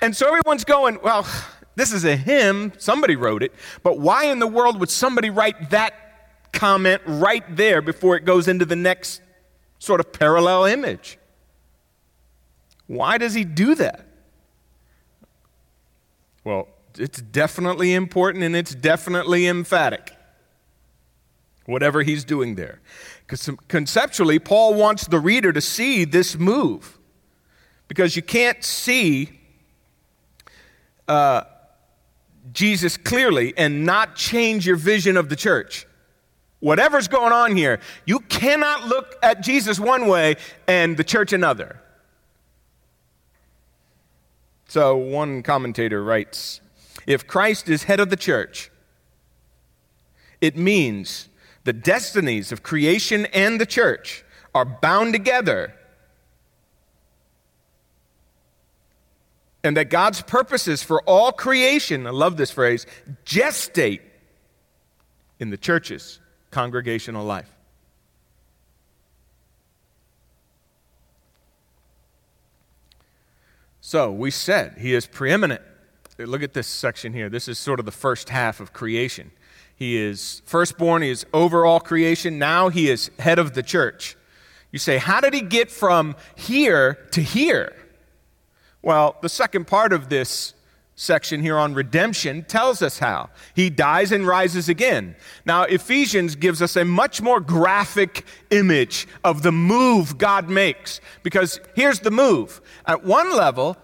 And 0.00 0.16
so 0.16 0.26
everyone's 0.26 0.64
going, 0.64 0.98
well, 1.02 1.26
this 1.76 1.92
is 1.92 2.04
a 2.04 2.16
hymn, 2.16 2.72
somebody 2.78 3.16
wrote 3.16 3.42
it, 3.42 3.52
but 3.82 3.98
why 3.98 4.26
in 4.26 4.38
the 4.38 4.46
world 4.46 4.78
would 4.80 4.90
somebody 4.90 5.30
write 5.30 5.70
that 5.70 6.01
comment 6.52 7.02
right 7.06 7.44
there 7.56 7.82
before 7.82 8.16
it 8.16 8.24
goes 8.24 8.48
into 8.48 8.64
the 8.64 8.76
next 8.76 9.20
sort 9.78 10.00
of 10.00 10.12
parallel 10.12 10.64
image? 10.64 11.18
Why 12.86 13.18
does 13.18 13.34
he 13.34 13.44
do 13.44 13.74
that? 13.76 14.06
Well, 16.44 16.68
it's 16.98 17.20
definitely 17.20 17.94
important 17.94 18.44
and 18.44 18.54
it's 18.54 18.74
definitely 18.74 19.46
emphatic. 19.46 20.12
Whatever 21.66 22.02
he's 22.02 22.24
doing 22.24 22.56
there. 22.56 22.80
Because 23.20 23.48
conceptually, 23.68 24.38
Paul 24.38 24.74
wants 24.74 25.06
the 25.06 25.18
reader 25.18 25.52
to 25.52 25.60
see 25.60 26.04
this 26.04 26.36
move. 26.36 26.98
Because 27.88 28.16
you 28.16 28.22
can't 28.22 28.62
see 28.64 29.40
uh, 31.08 31.44
Jesus 32.52 32.96
clearly 32.96 33.54
and 33.56 33.86
not 33.86 34.16
change 34.16 34.66
your 34.66 34.76
vision 34.76 35.16
of 35.16 35.28
the 35.28 35.36
church. 35.36 35.86
Whatever's 36.62 37.08
going 37.08 37.32
on 37.32 37.56
here, 37.56 37.80
you 38.06 38.20
cannot 38.20 38.86
look 38.86 39.16
at 39.20 39.40
Jesus 39.40 39.80
one 39.80 40.06
way 40.06 40.36
and 40.68 40.96
the 40.96 41.02
church 41.02 41.32
another. 41.32 41.80
So, 44.68 44.96
one 44.96 45.42
commentator 45.42 46.04
writes 46.04 46.60
If 47.04 47.26
Christ 47.26 47.68
is 47.68 47.82
head 47.82 47.98
of 47.98 48.10
the 48.10 48.16
church, 48.16 48.70
it 50.40 50.56
means 50.56 51.28
the 51.64 51.72
destinies 51.72 52.52
of 52.52 52.62
creation 52.62 53.26
and 53.34 53.60
the 53.60 53.66
church 53.66 54.24
are 54.54 54.64
bound 54.64 55.14
together 55.14 55.74
and 59.64 59.76
that 59.76 59.90
God's 59.90 60.22
purposes 60.22 60.84
for 60.84 61.02
all 61.08 61.32
creation, 61.32 62.06
I 62.06 62.10
love 62.10 62.36
this 62.36 62.52
phrase, 62.52 62.86
gestate 63.24 64.02
in 65.40 65.50
the 65.50 65.56
church's 65.56 66.20
congregational 66.52 67.24
life. 67.24 67.50
So 73.80 74.12
we 74.12 74.30
said 74.30 74.76
he 74.78 74.94
is 74.94 75.06
preeminent. 75.06 75.60
Look 76.16 76.42
at 76.42 76.54
this 76.54 76.68
section 76.68 77.12
here. 77.12 77.28
This 77.28 77.48
is 77.48 77.58
sort 77.58 77.80
of 77.80 77.84
the 77.84 77.90
first 77.92 78.28
half 78.28 78.60
of 78.60 78.72
creation. 78.72 79.32
He 79.74 79.96
is 79.96 80.40
firstborn, 80.44 81.02
he 81.02 81.10
is 81.10 81.26
over 81.34 81.66
all 81.66 81.80
creation. 81.80 82.38
Now 82.38 82.68
he 82.68 82.88
is 82.88 83.10
head 83.18 83.40
of 83.40 83.54
the 83.54 83.62
church. 83.62 84.16
You 84.70 84.78
say, 84.78 84.98
how 84.98 85.20
did 85.20 85.34
he 85.34 85.40
get 85.40 85.70
from 85.70 86.14
here 86.36 86.94
to 87.10 87.20
here? 87.20 87.74
Well, 88.80 89.16
the 89.20 89.28
second 89.28 89.66
part 89.66 89.92
of 89.92 90.08
this 90.08 90.54
section 91.02 91.42
here 91.42 91.58
on 91.58 91.74
redemption 91.74 92.44
tells 92.44 92.80
us 92.80 93.00
how. 93.00 93.28
He 93.54 93.70
dies 93.70 94.12
and 94.12 94.26
rises 94.26 94.68
again. 94.68 95.16
Now, 95.44 95.64
Ephesians 95.64 96.36
gives 96.36 96.62
us 96.62 96.76
a 96.76 96.84
much 96.84 97.20
more 97.20 97.40
graphic 97.40 98.24
image 98.50 99.08
of 99.24 99.42
the 99.42 99.50
move 99.50 100.16
God 100.16 100.48
makes 100.48 101.00
because 101.24 101.58
here's 101.74 102.00
the 102.00 102.12
move. 102.12 102.60
At 102.86 103.04
one 103.04 103.36
level, 103.36 103.76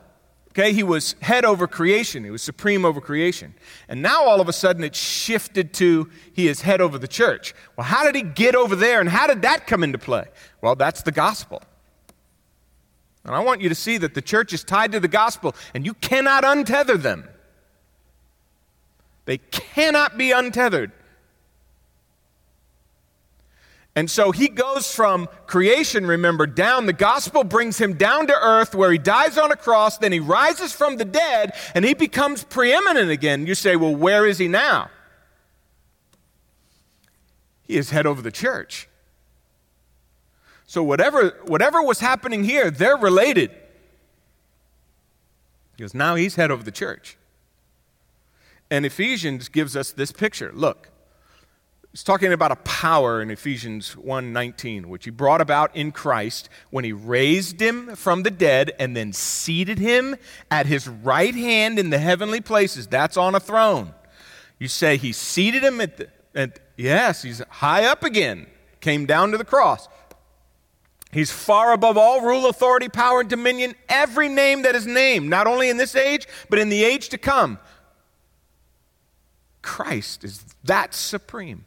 okay, 0.51 0.73
he 0.73 0.85
was 0.85 1.17
head 1.21 1.45
over 1.45 1.67
creation, 1.67 2.23
he 2.23 2.31
was 2.31 2.43
supreme 2.43 2.85
over 2.85 3.01
creation. 3.01 3.55
And 3.89 4.01
now 4.01 4.23
all 4.25 4.41
of 4.41 4.49
a 4.49 4.53
sudden 4.53 4.85
it's 4.85 4.99
shifted 4.99 5.75
to 5.75 6.09
he 6.33 6.47
is 6.47 6.61
head 6.61 6.81
over 6.81 6.99
the 6.99 7.09
church. 7.09 7.53
Well, 7.77 7.87
how 7.87 8.05
did 8.05 8.15
he 8.15 8.23
get 8.23 8.55
over 8.55 8.77
there 8.77 9.01
and 9.01 9.09
how 9.09 9.27
did 9.27 9.43
that 9.43 9.67
come 9.67 9.83
into 9.83 9.99
play? 9.99 10.27
Well, 10.61 10.77
that's 10.77 11.03
the 11.03 11.13
gospel. 11.13 11.63
And 13.25 13.35
I 13.35 13.41
want 13.41 13.61
you 13.61 13.69
to 13.69 13.75
see 13.75 13.99
that 13.99 14.15
the 14.15 14.23
church 14.23 14.53
is 14.53 14.65
tied 14.65 14.93
to 14.93 15.01
the 15.01 15.09
gospel, 15.09 15.55
and 15.75 15.85
you 15.85 15.95
cannot 15.95 16.45
untether 16.45 17.01
them. 17.01 17.29
They 19.27 19.39
cannot 19.39 20.17
be 20.17 20.33
untethered. 20.33 20.93
And 23.95 24.09
so 24.09 24.31
he 24.31 24.49
goes 24.49 24.95
from 24.95 25.29
creation, 25.49 26.07
remember, 26.07 26.47
down. 26.47 26.87
The 26.87 26.93
gospel 26.93 27.43
brings 27.43 27.79
him 27.79 27.95
down 27.95 28.29
to 28.29 28.33
earth 28.33 28.73
where 28.73 28.93
he 28.93 28.99
dies 28.99 29.37
on 29.37 29.51
a 29.51 29.57
cross, 29.57 29.99
then 29.99 30.13
he 30.13 30.21
rises 30.21 30.73
from 30.73 30.99
the 30.99 31.05
dead, 31.05 31.53
and 31.75 31.85
he 31.85 31.95
becomes 31.95 32.45
preeminent 32.45 33.11
again. 33.11 33.47
You 33.47 33.57
say, 33.57 33.75
well, 33.75 33.95
where 33.95 34.25
is 34.25 34.39
he 34.39 34.47
now? 34.47 34.89
He 37.65 37.77
is 37.77 37.91
head 37.91 38.07
over 38.07 38.23
the 38.23 38.31
church. 38.31 38.89
So 40.69 40.83
whatever, 40.83 41.31
whatever 41.47 41.83
was 41.83 41.99
happening 41.99 42.45
here, 42.45 42.71
they're 42.71 42.99
related. 42.99 43.51
Because 45.75 45.95
now 45.95 46.15
he's 46.15 46.35
head 46.35 46.51
of 46.51 46.67
the 46.67 46.71
church. 46.71 47.17
And 48.71 48.85
Ephesians 48.85 49.49
gives 49.49 49.75
us 49.75 49.93
this 49.93 50.13
picture. 50.13 50.53
Look, 50.55 50.91
He's 51.91 52.05
talking 52.05 52.35
about 52.35 52.53
a 52.53 52.57
power 52.57 53.23
in 53.23 53.31
Ephesians 53.31 53.97
1:19, 53.97 54.87
which 54.87 55.07
he 55.07 55.11
brought 55.11 55.41
about 55.41 55.75
in 55.75 55.91
Christ 55.91 56.51
when 56.69 56.85
he 56.85 56.93
raised 56.93 57.61
him 57.61 57.97
from 57.97 58.25
the 58.25 58.31
dead 58.31 58.73
and 58.79 58.95
then 58.95 59.15
seated 59.15 59.79
him 59.79 60.17
at 60.51 60.67
his 60.67 60.87
right 60.87 61.35
hand 61.35 61.79
in 61.79 61.89
the 61.89 61.99
heavenly 61.99 62.43
places. 62.43 62.87
That's 62.87 63.17
on 63.17 63.35
a 63.35 63.41
throne. 63.41 63.95
You 64.59 64.69
say 64.69 64.99
he 64.99 65.13
seated 65.13 65.65
him 65.65 65.81
at 65.81 65.97
the 65.97 66.09
at, 66.35 66.61
yes, 66.77 67.23
he's 67.23 67.43
high 67.49 67.87
up 67.87 68.05
again. 68.05 68.49
Came 68.81 69.07
down 69.07 69.33
to 69.33 69.39
the 69.39 69.45
cross. 69.45 69.89
He's 71.11 71.31
far 71.31 71.73
above 71.73 71.97
all 71.97 72.21
rule, 72.21 72.47
authority, 72.47 72.88
power, 72.88 73.21
and 73.21 73.31
dominion, 73.31 73.75
every 73.88 74.29
name 74.29 74.62
that 74.62 74.75
is 74.75 74.87
named, 74.87 75.29
not 75.31 75.47
only 75.47 75.71
in 75.71 75.79
this 75.79 75.97
age, 75.97 76.27
but 76.50 76.59
in 76.59 76.69
the 76.69 76.85
age 76.85 77.09
to 77.11 77.19
come. 77.19 77.59
Christ 79.62 80.25
is 80.25 80.45
that 80.65 80.95
supreme. 80.95 81.65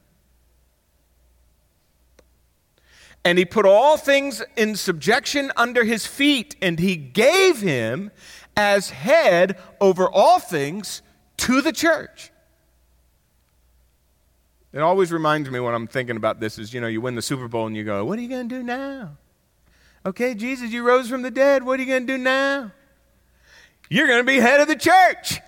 And 3.23 3.37
he 3.37 3.45
put 3.45 3.65
all 3.65 3.97
things 3.97 4.43
in 4.55 4.75
subjection 4.75 5.51
under 5.55 5.83
his 5.83 6.05
feet, 6.07 6.55
and 6.61 6.79
he 6.79 6.95
gave 6.95 7.61
him 7.61 8.11
as 8.55 8.89
head 8.89 9.57
over 9.79 10.07
all 10.09 10.39
things 10.39 11.01
to 11.37 11.61
the 11.61 11.71
church. 11.71 12.31
It 14.73 14.79
always 14.79 15.11
reminds 15.11 15.49
me 15.49 15.59
when 15.59 15.73
I'm 15.73 15.87
thinking 15.87 16.15
about 16.15 16.39
this 16.39 16.57
is, 16.57 16.73
you 16.73 16.79
know, 16.79 16.87
you 16.87 17.01
win 17.01 17.15
the 17.15 17.21
Super 17.21 17.47
Bowl 17.47 17.67
and 17.67 17.75
you 17.75 17.83
go, 17.83 18.05
what 18.05 18.17
are 18.17 18.21
you 18.21 18.29
going 18.29 18.47
to 18.47 18.55
do 18.55 18.63
now? 18.63 19.17
Okay, 20.05 20.33
Jesus, 20.33 20.71
you 20.71 20.83
rose 20.83 21.09
from 21.09 21.21
the 21.21 21.31
dead. 21.31 21.63
What 21.63 21.79
are 21.79 21.83
you 21.83 21.89
going 21.89 22.07
to 22.07 22.17
do 22.17 22.17
now? 22.17 22.71
You're 23.89 24.07
going 24.07 24.19
to 24.19 24.25
be 24.25 24.39
head 24.39 24.59
of 24.59 24.67
the 24.67 24.75
church. 24.75 25.39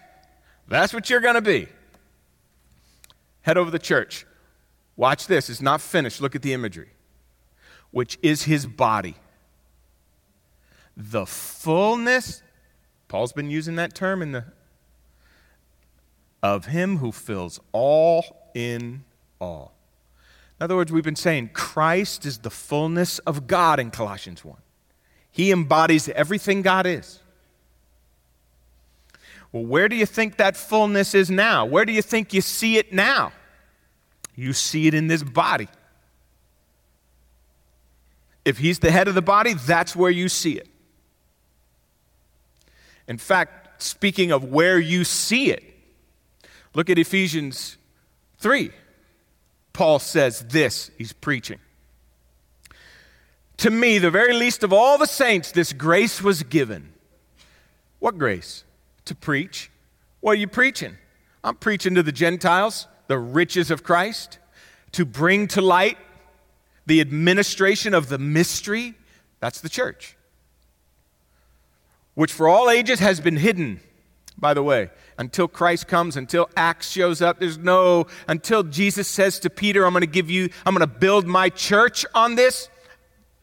That's 0.67 0.93
what 0.93 1.09
you're 1.09 1.21
going 1.21 1.35
to 1.35 1.41
be. 1.41 1.67
Head 3.41 3.57
over 3.57 3.71
the 3.71 3.79
church. 3.79 4.25
Watch 4.95 5.27
this. 5.27 5.49
It's 5.49 5.61
not 5.61 5.81
finished. 5.81 6.21
Look 6.21 6.35
at 6.35 6.41
the 6.41 6.53
imagery 6.53 6.89
which 7.93 8.17
is 8.23 8.43
his 8.43 8.65
body. 8.65 9.15
The 10.97 11.27
fullness, 11.27 12.41
Paul's 13.07 13.33
been 13.33 13.51
using 13.51 13.75
that 13.75 13.93
term 13.93 14.21
in 14.21 14.33
the 14.33 14.45
of 16.41 16.65
him 16.65 16.97
who 16.97 17.11
fills 17.11 17.59
all 17.71 18.49
in 18.53 19.05
all. 19.39 19.72
In 20.59 20.63
other 20.65 20.75
words, 20.75 20.91
we've 20.91 21.03
been 21.03 21.15
saying 21.15 21.51
Christ 21.53 22.25
is 22.25 22.39
the 22.39 22.49
fullness 22.49 23.19
of 23.19 23.47
God 23.47 23.79
in 23.79 23.91
Colossians 23.91 24.45
1. 24.45 24.57
He 25.31 25.51
embodies 25.51 26.07
everything 26.09 26.61
God 26.61 26.85
is. 26.85 27.19
Well, 29.51 29.65
where 29.65 29.89
do 29.89 29.95
you 29.95 30.05
think 30.05 30.37
that 30.37 30.55
fullness 30.57 31.13
is 31.13 31.29
now? 31.29 31.65
Where 31.65 31.85
do 31.85 31.91
you 31.91 32.01
think 32.01 32.33
you 32.33 32.41
see 32.41 32.77
it 32.77 32.93
now? 32.93 33.31
You 34.35 34.53
see 34.53 34.87
it 34.87 34.93
in 34.93 35.07
this 35.07 35.23
body. 35.23 35.67
If 38.45 38.57
he's 38.57 38.79
the 38.79 38.91
head 38.91 39.07
of 39.07 39.15
the 39.15 39.21
body, 39.21 39.53
that's 39.53 39.95
where 39.95 40.11
you 40.11 40.27
see 40.27 40.53
it. 40.53 40.67
In 43.07 43.17
fact, 43.17 43.81
speaking 43.81 44.31
of 44.31 44.45
where 44.45 44.79
you 44.79 45.03
see 45.03 45.51
it, 45.51 45.63
look 46.73 46.89
at 46.89 46.97
Ephesians 46.97 47.77
3. 48.39 48.71
Paul 49.73 49.99
says 49.99 50.45
this, 50.49 50.91
he's 50.97 51.13
preaching. 51.13 51.59
To 53.57 53.69
me, 53.69 53.97
the 53.97 54.11
very 54.11 54.33
least 54.33 54.63
of 54.63 54.71
all 54.71 54.97
the 54.97 55.05
saints, 55.05 55.51
this 55.51 55.73
grace 55.73 56.21
was 56.21 56.43
given. 56.43 56.93
What 57.99 58.17
grace? 58.17 58.63
To 59.05 59.15
preach. 59.15 59.71
What 60.21 60.33
are 60.33 60.39
you 60.39 60.47
preaching? 60.47 60.97
I'm 61.43 61.55
preaching 61.55 61.95
to 61.95 62.03
the 62.03 62.11
Gentiles 62.11 62.87
the 63.07 63.17
riches 63.17 63.69
of 63.69 63.83
Christ, 63.83 64.39
to 64.93 65.05
bring 65.05 65.47
to 65.49 65.61
light 65.61 65.97
the 66.85 67.01
administration 67.01 67.93
of 67.93 68.09
the 68.09 68.17
mystery, 68.17 68.93
that's 69.39 69.61
the 69.61 69.69
church, 69.69 70.15
which 72.13 72.31
for 72.31 72.47
all 72.47 72.69
ages 72.69 72.99
has 72.99 73.19
been 73.19 73.37
hidden, 73.37 73.79
by 74.37 74.53
the 74.53 74.63
way, 74.63 74.89
until 75.17 75.47
Christ 75.47 75.87
comes, 75.87 76.17
until 76.17 76.49
Acts 76.55 76.89
shows 76.89 77.21
up. 77.21 77.39
There's 77.39 77.57
no, 77.57 78.07
until 78.27 78.63
Jesus 78.63 79.07
says 79.07 79.39
to 79.39 79.49
Peter, 79.49 79.85
I'm 79.85 79.93
going 79.93 80.01
to 80.01 80.07
give 80.07 80.29
you, 80.29 80.49
I'm 80.65 80.73
going 80.73 80.87
to 80.87 80.95
build 80.99 81.27
my 81.27 81.49
church 81.49 82.05
on 82.13 82.35
this. 82.35 82.69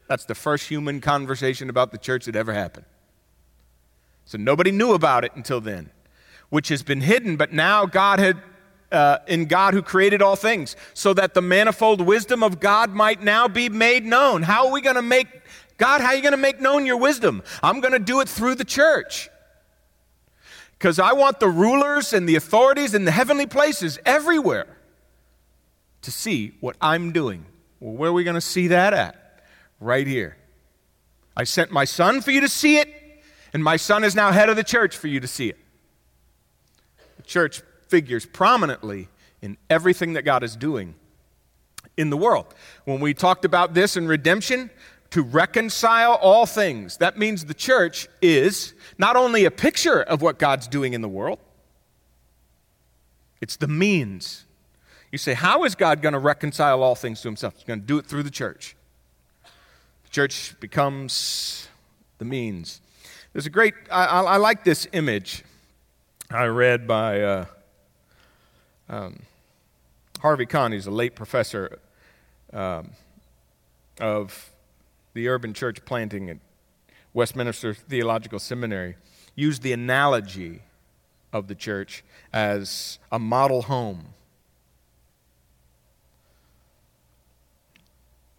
That's 0.07 0.25
the 0.25 0.35
first 0.35 0.67
human 0.67 1.01
conversation 1.01 1.69
about 1.69 1.91
the 1.91 1.97
church 1.97 2.25
that 2.25 2.35
ever 2.35 2.53
happened. 2.53 2.85
So 4.25 4.37
nobody 4.37 4.71
knew 4.71 4.93
about 4.93 5.25
it 5.25 5.31
until 5.35 5.61
then, 5.61 5.89
which 6.49 6.69
has 6.69 6.83
been 6.83 7.01
hidden, 7.01 7.37
but 7.37 7.53
now 7.53 7.85
God 7.85 8.19
had 8.19 8.41
uh, 8.91 9.19
in 9.27 9.45
God 9.45 9.73
who 9.73 9.81
created 9.81 10.21
all 10.21 10.35
things, 10.35 10.75
so 10.93 11.13
that 11.13 11.33
the 11.33 11.41
manifold 11.41 12.01
wisdom 12.01 12.43
of 12.43 12.59
God 12.59 12.91
might 12.91 13.23
now 13.23 13.47
be 13.47 13.69
made 13.69 14.05
known. 14.05 14.43
How 14.43 14.67
are 14.67 14.71
we 14.73 14.81
going 14.81 14.97
to 14.97 15.01
make, 15.01 15.27
God, 15.77 16.01
how 16.01 16.07
are 16.07 16.15
you 16.15 16.21
going 16.21 16.33
to 16.33 16.37
make 16.37 16.59
known 16.59 16.85
your 16.85 16.97
wisdom? 16.97 17.41
I'm 17.63 17.79
going 17.79 17.93
to 17.93 17.99
do 17.99 18.19
it 18.19 18.27
through 18.27 18.55
the 18.55 18.65
church. 18.65 19.29
Because 20.81 20.97
I 20.97 21.13
want 21.13 21.39
the 21.39 21.47
rulers 21.47 22.11
and 22.11 22.27
the 22.27 22.35
authorities 22.35 22.95
in 22.95 23.05
the 23.05 23.11
heavenly 23.11 23.45
places 23.45 23.99
everywhere 24.03 24.65
to 26.01 26.09
see 26.09 26.55
what 26.59 26.75
I'm 26.81 27.11
doing. 27.11 27.45
Well, 27.79 27.93
where 27.93 28.09
are 28.09 28.13
we 28.13 28.23
going 28.23 28.33
to 28.33 28.41
see 28.41 28.69
that 28.69 28.91
at? 28.91 29.43
Right 29.79 30.07
here. 30.07 30.37
I 31.37 31.43
sent 31.43 31.69
my 31.69 31.85
son 31.85 32.19
for 32.21 32.31
you 32.31 32.41
to 32.41 32.47
see 32.47 32.77
it, 32.77 32.89
and 33.53 33.63
my 33.63 33.75
son 33.75 34.03
is 34.03 34.15
now 34.15 34.31
head 34.31 34.49
of 34.49 34.55
the 34.55 34.63
church 34.63 34.97
for 34.97 35.05
you 35.05 35.19
to 35.19 35.27
see 35.27 35.49
it. 35.49 35.59
The 37.17 37.23
church 37.23 37.61
figures 37.87 38.25
prominently 38.25 39.07
in 39.39 39.57
everything 39.69 40.13
that 40.13 40.23
God 40.23 40.41
is 40.41 40.55
doing 40.55 40.95
in 41.95 42.09
the 42.09 42.17
world. 42.17 42.55
When 42.85 42.99
we 42.99 43.13
talked 43.13 43.45
about 43.45 43.75
this 43.75 43.97
in 43.97 44.07
redemption, 44.07 44.71
to 45.11 45.21
reconcile 45.21 46.13
all 46.15 46.45
things, 46.45 46.97
that 46.97 47.17
means 47.17 47.45
the 47.45 47.53
church 47.53 48.07
is 48.21 48.73
not 48.97 49.15
only 49.15 49.45
a 49.45 49.51
picture 49.51 50.01
of 50.01 50.21
what 50.21 50.39
God's 50.39 50.67
doing 50.67 50.93
in 50.93 51.01
the 51.01 51.09
world, 51.09 51.39
it's 53.41 53.57
the 53.57 53.67
means. 53.67 54.45
You 55.11 55.17
say, 55.17 55.33
How 55.33 55.63
is 55.65 55.75
God 55.75 56.01
going 56.01 56.13
to 56.13 56.19
reconcile 56.19 56.81
all 56.81 56.95
things 56.95 57.21
to 57.21 57.27
himself? 57.27 57.55
He's 57.55 57.65
going 57.65 57.81
to 57.81 57.85
do 57.85 57.97
it 57.97 58.05
through 58.05 58.23
the 58.23 58.31
church. 58.31 58.75
The 59.43 60.09
church 60.09 60.55
becomes 60.59 61.67
the 62.17 62.25
means. 62.25 62.81
There's 63.33 63.45
a 63.45 63.49
great, 63.49 63.73
I, 63.89 64.05
I, 64.05 64.21
I 64.21 64.37
like 64.37 64.63
this 64.63 64.87
image 64.93 65.43
I 66.29 66.45
read 66.45 66.87
by. 66.87 67.21
Uh, 67.21 67.45
um, 68.89 69.21
Harvey 70.21 70.45
Conn, 70.45 70.71
he's 70.71 70.85
a 70.85 70.91
late 70.91 71.15
professor 71.15 71.79
um, 72.53 72.91
of 73.99 74.50
the 75.13 75.27
urban 75.27 75.53
church 75.53 75.83
planting 75.85 76.29
at 76.29 76.37
Westminster 77.13 77.73
Theological 77.73 78.39
Seminary, 78.39 78.95
used 79.35 79.61
the 79.61 79.73
analogy 79.73 80.61
of 81.33 81.47
the 81.47 81.55
church 81.55 82.03
as 82.31 82.99
a 83.11 83.19
model 83.19 83.63
home. 83.63 84.13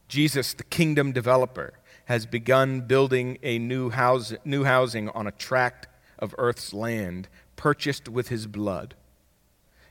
Jesus, 0.09 0.55
the 0.55 0.65
kingdom 0.65 1.13
developer, 1.13 1.75
has 2.07 2.27
begun 2.27 2.83
building 2.83 3.39
a 3.43 3.59
new, 3.59 3.91
house, 3.91 4.35
new 4.45 4.65
housing 4.65 5.09
on 5.11 5.27
a 5.27 5.33
tract 5.33 5.87
of 6.19 6.35
earth's 6.39 6.75
land 6.75 7.29
purchased 7.57 8.09
with 8.09 8.29
his 8.29 8.47
blood 8.47 8.95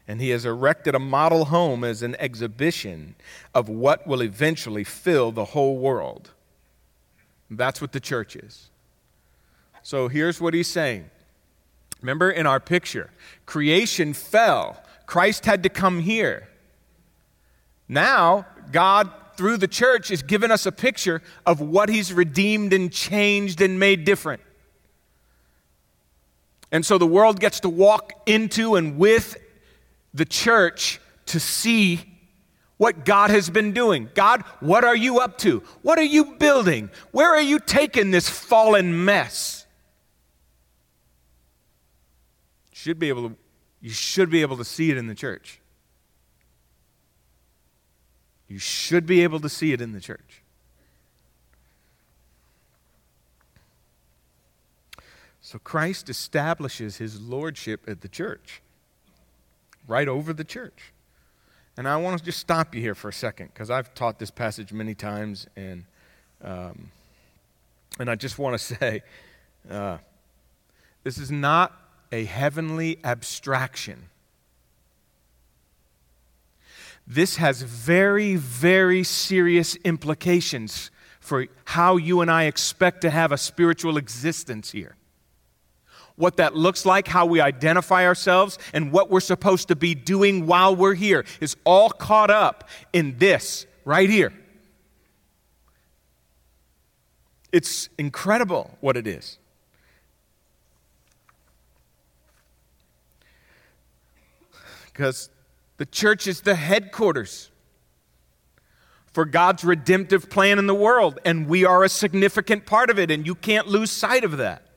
and 0.08 0.20
he 0.20 0.30
has 0.30 0.46
erected 0.46 0.94
a 0.94 1.00
model 1.00 1.46
home 1.46 1.86
as 1.86 2.04
an 2.04 2.16
exhibition 2.20 3.16
of 3.54 3.70
what 3.70 4.06
will 4.06 4.22
eventually 4.22 4.84
fill 4.84 5.32
the 5.32 5.46
whole 5.46 5.78
world. 5.78 6.32
That's 7.52 7.82
what 7.82 7.92
the 7.92 8.00
church 8.00 8.36
is. 8.36 8.70
So 9.84 10.08
here's 10.08 10.40
what 10.40 10.54
he's 10.54 10.68
saying. 10.68 11.10
Remember 12.02 12.32
in 12.32 12.48
our 12.48 12.60
picture, 12.60 13.12
creation 13.46 14.14
fell. 14.14 14.82
Christ 15.06 15.46
had 15.46 15.64
to 15.64 15.70
come 15.70 16.00
here. 16.00 16.48
Now, 17.88 18.46
God, 18.72 19.12
through 19.36 19.58
the 19.58 19.68
church, 19.68 20.12
is 20.12 20.24
giving 20.24 20.50
us 20.50 20.66
a 20.66 20.72
picture 20.72 21.22
of 21.46 21.60
what 21.60 21.90
he's 21.90 22.14
redeemed 22.14 22.72
and 22.74 22.92
changed 22.92 23.60
and 23.60 23.80
made 23.80 24.06
different. 24.06 24.42
And 26.72 26.86
so 26.86 26.98
the 26.98 27.08
world 27.08 27.40
gets 27.40 27.60
to 27.62 27.70
walk 27.70 28.14
into 28.26 28.76
and 28.76 28.98
with 28.98 29.36
the 30.14 30.26
church 30.26 31.02
to 31.28 31.40
see 31.40 32.11
what 32.82 33.06
God 33.06 33.30
has 33.30 33.48
been 33.48 33.74
doing. 33.74 34.10
God, 34.16 34.42
what 34.60 34.84
are 34.84 34.96
you 34.96 35.20
up 35.20 35.38
to? 35.38 35.60
What 35.84 36.00
are 36.00 36.04
you 36.04 36.34
building? 36.38 36.90
Where 37.12 37.30
are 37.30 37.40
you 37.40 37.60
taking 37.60 38.10
this 38.10 38.28
fallen 38.28 39.06
mess? 39.06 39.68
Should 42.72 42.98
be 42.98 43.10
able 43.10 43.30
to, 43.30 43.36
you 43.82 43.92
should 43.92 44.32
be 44.32 44.42
able 44.42 44.58
to 44.58 44.66
see 44.66 44.90
it 44.90 44.98
in 44.98 45.06
the 45.06 45.14
church. 45.14 45.60
You 48.48 48.58
should 48.58 49.06
be 49.06 49.22
able 49.22 49.42
to 49.42 49.50
see 49.50 49.74
it 49.74 49.80
in 49.80 49.92
the 49.92 50.02
church. 50.02 50.42
So 55.40 55.60
Christ 55.60 56.10
establishes 56.10 56.98
his 56.98 57.22
lordship 57.22 57.88
at 57.88 58.02
the 58.02 58.08
church 58.08 58.64
right 59.88 60.08
over 60.08 60.34
the 60.34 60.44
church. 60.44 60.91
And 61.82 61.88
I 61.88 61.98
want 61.98 62.20
to 62.20 62.24
just 62.24 62.38
stop 62.38 62.76
you 62.76 62.82
here 62.82 62.94
for 62.94 63.10
a 63.10 63.14
second 63.14 63.48
because 63.52 63.72
I've 63.72 63.92
taught 63.96 64.20
this 64.20 64.30
passage 64.30 64.72
many 64.72 64.94
times, 64.94 65.48
and, 65.56 65.86
um, 66.44 66.92
and 67.98 68.08
I 68.08 68.14
just 68.14 68.38
want 68.38 68.56
to 68.56 68.76
say 68.76 69.02
uh, 69.68 69.98
this 71.04 71.18
is 71.18 71.32
not 71.32 71.74
a 72.12 72.26
heavenly 72.26 73.00
abstraction. 73.04 74.10
This 77.08 77.38
has 77.38 77.64
very, 77.64 78.36
very 78.36 79.04
serious 79.04 79.76
implications 79.78 80.92
for 81.20 81.48
how 81.66 81.98
you 81.98 82.22
and 82.22 82.30
I 82.30 82.44
expect 82.44 83.02
to 83.02 83.10
have 83.10 83.32
a 83.32 83.40
spiritual 83.40 83.98
existence 83.98 84.70
here. 84.70 84.98
What 86.16 86.38
that 86.38 86.56
looks 86.56 86.86
like, 86.86 87.08
how 87.08 87.26
we 87.26 87.42
identify 87.42 88.06
ourselves, 88.06 88.60
and 88.74 88.92
what 88.92 89.10
we're 89.10 89.20
supposed 89.20 89.70
to 89.70 89.76
be 89.76 89.96
doing 89.96 90.46
while 90.46 90.76
we're 90.76 90.94
here 90.94 91.26
is 91.40 91.56
all 91.64 91.90
caught 91.90 92.30
up 92.30 92.70
in 92.94 93.18
this 93.18 93.66
right 93.86 94.10
here. 94.10 94.34
It's 97.52 97.90
incredible 97.98 98.78
what 98.80 98.96
it 98.96 99.08
is. 99.08 99.38
Because 104.86 105.30
the 105.78 105.86
church 105.86 106.28
is 106.28 106.42
the 106.42 106.56
headquarters 106.56 107.50
for 109.14 109.26
God's 109.26 109.64
redemptive 109.64 110.30
plan 110.30 110.60
in 110.60 110.68
the 110.68 110.76
world, 110.76 111.20
and 111.26 111.48
we 111.48 111.66
are 111.66 111.84
a 111.84 111.90
significant 111.90 112.66
part 112.66 112.90
of 112.90 113.00
it, 113.00 113.12
and 113.12 113.26
you 113.26 113.36
can't 113.36 113.68
lose 113.68 113.92
sight 113.92 114.24
of 114.24 114.38
that. 114.38 114.71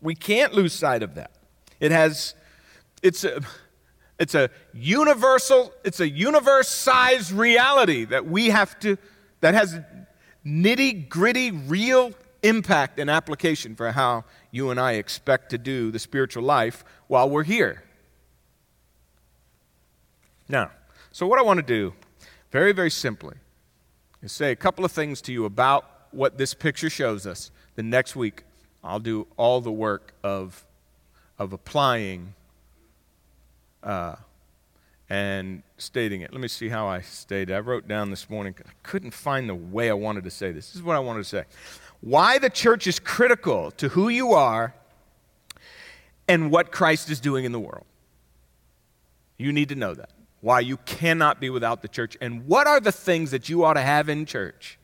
We 0.00 0.14
can't 0.14 0.52
lose 0.54 0.72
sight 0.72 1.02
of 1.02 1.14
that. 1.16 1.32
It 1.80 1.92
has, 1.92 2.34
it's 3.02 3.24
a, 3.24 3.40
it's 4.18 4.34
a 4.34 4.50
universal, 4.72 5.72
it's 5.84 6.00
a 6.00 6.08
universe 6.08 6.68
sized 6.68 7.32
reality 7.32 8.04
that 8.06 8.26
we 8.26 8.50
have 8.50 8.78
to, 8.80 8.96
that 9.40 9.54
has 9.54 9.78
nitty 10.44 11.08
gritty, 11.08 11.50
real 11.50 12.12
impact 12.42 12.98
and 12.98 13.10
application 13.10 13.74
for 13.74 13.92
how 13.92 14.24
you 14.50 14.70
and 14.70 14.78
I 14.78 14.92
expect 14.92 15.50
to 15.50 15.58
do 15.58 15.90
the 15.90 15.98
spiritual 15.98 16.42
life 16.42 16.84
while 17.06 17.28
we're 17.28 17.44
here. 17.44 17.82
Now, 20.48 20.70
so 21.10 21.26
what 21.26 21.38
I 21.38 21.42
want 21.42 21.58
to 21.58 21.66
do, 21.66 21.94
very, 22.50 22.72
very 22.72 22.90
simply, 22.90 23.36
is 24.22 24.32
say 24.32 24.50
a 24.50 24.56
couple 24.56 24.84
of 24.84 24.92
things 24.92 25.20
to 25.22 25.32
you 25.32 25.44
about 25.44 25.84
what 26.10 26.38
this 26.38 26.54
picture 26.54 26.90
shows 26.90 27.26
us. 27.26 27.50
The 27.74 27.82
next 27.82 28.16
week, 28.16 28.44
I'll 28.88 28.98
do 28.98 29.26
all 29.36 29.60
the 29.60 29.70
work 29.70 30.14
of, 30.24 30.64
of 31.38 31.52
applying 31.52 32.34
uh, 33.82 34.16
and 35.10 35.62
stating 35.76 36.22
it. 36.22 36.32
Let 36.32 36.40
me 36.40 36.48
see 36.48 36.70
how 36.70 36.86
I 36.86 37.02
stated. 37.02 37.54
I 37.54 37.60
wrote 37.60 37.86
down 37.86 38.08
this 38.08 38.30
morning. 38.30 38.54
I 38.66 38.70
couldn't 38.82 39.12
find 39.12 39.46
the 39.46 39.54
way 39.54 39.90
I 39.90 39.94
wanted 39.94 40.24
to 40.24 40.30
say 40.30 40.52
this. 40.52 40.68
This 40.68 40.76
is 40.76 40.82
what 40.82 40.96
I 40.96 41.00
wanted 41.00 41.18
to 41.18 41.28
say. 41.28 41.44
Why 42.00 42.38
the 42.38 42.48
church 42.48 42.86
is 42.86 42.98
critical 42.98 43.72
to 43.72 43.90
who 43.90 44.08
you 44.08 44.32
are 44.32 44.74
and 46.26 46.50
what 46.50 46.72
Christ 46.72 47.10
is 47.10 47.20
doing 47.20 47.44
in 47.44 47.52
the 47.52 47.60
world. 47.60 47.84
You 49.36 49.52
need 49.52 49.68
to 49.68 49.74
know 49.74 49.92
that 49.94 50.10
why 50.40 50.60
you 50.60 50.76
cannot 50.78 51.40
be 51.40 51.50
without 51.50 51.82
the 51.82 51.88
church, 51.88 52.16
and 52.20 52.46
what 52.46 52.66
are 52.66 52.80
the 52.80 52.92
things 52.92 53.32
that 53.32 53.48
you 53.48 53.64
ought 53.64 53.74
to 53.74 53.80
have 53.80 54.08
in 54.08 54.24
church, 54.24 54.78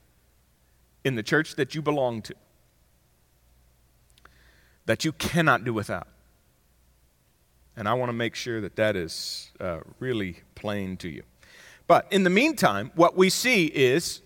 in 1.04 1.14
the 1.14 1.22
church 1.22 1.54
that 1.54 1.74
you 1.74 1.80
belong 1.80 2.20
to, 2.22 2.34
that 4.86 5.04
you 5.04 5.12
cannot 5.12 5.64
do 5.64 5.72
without. 5.72 6.08
And 7.76 7.88
I 7.88 7.94
want 7.94 8.08
to 8.08 8.14
make 8.14 8.34
sure 8.34 8.60
that 8.60 8.76
that 8.76 8.96
is 8.96 9.50
uh, 9.60 9.80
really 9.98 10.40
plain 10.54 10.96
to 10.98 11.08
you. 11.08 11.22
But 11.86 12.06
in 12.10 12.22
the 12.24 12.30
meantime, 12.30 12.92
what 12.94 13.16
we 13.16 13.30
see 13.30 13.66
is 13.66 14.20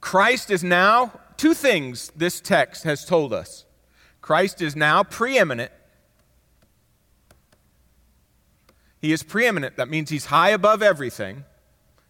Christ 0.00 0.50
is 0.50 0.62
now, 0.62 1.12
two 1.36 1.54
things 1.54 2.12
this 2.14 2.40
text 2.40 2.84
has 2.84 3.04
told 3.04 3.32
us. 3.32 3.64
Christ 4.20 4.60
is 4.60 4.76
now 4.76 5.02
preeminent 5.02 5.72
He 9.02 9.12
is 9.12 9.24
preeminent. 9.24 9.76
That 9.76 9.88
means 9.88 10.10
he's 10.10 10.26
high 10.26 10.50
above 10.50 10.80
everything. 10.80 11.44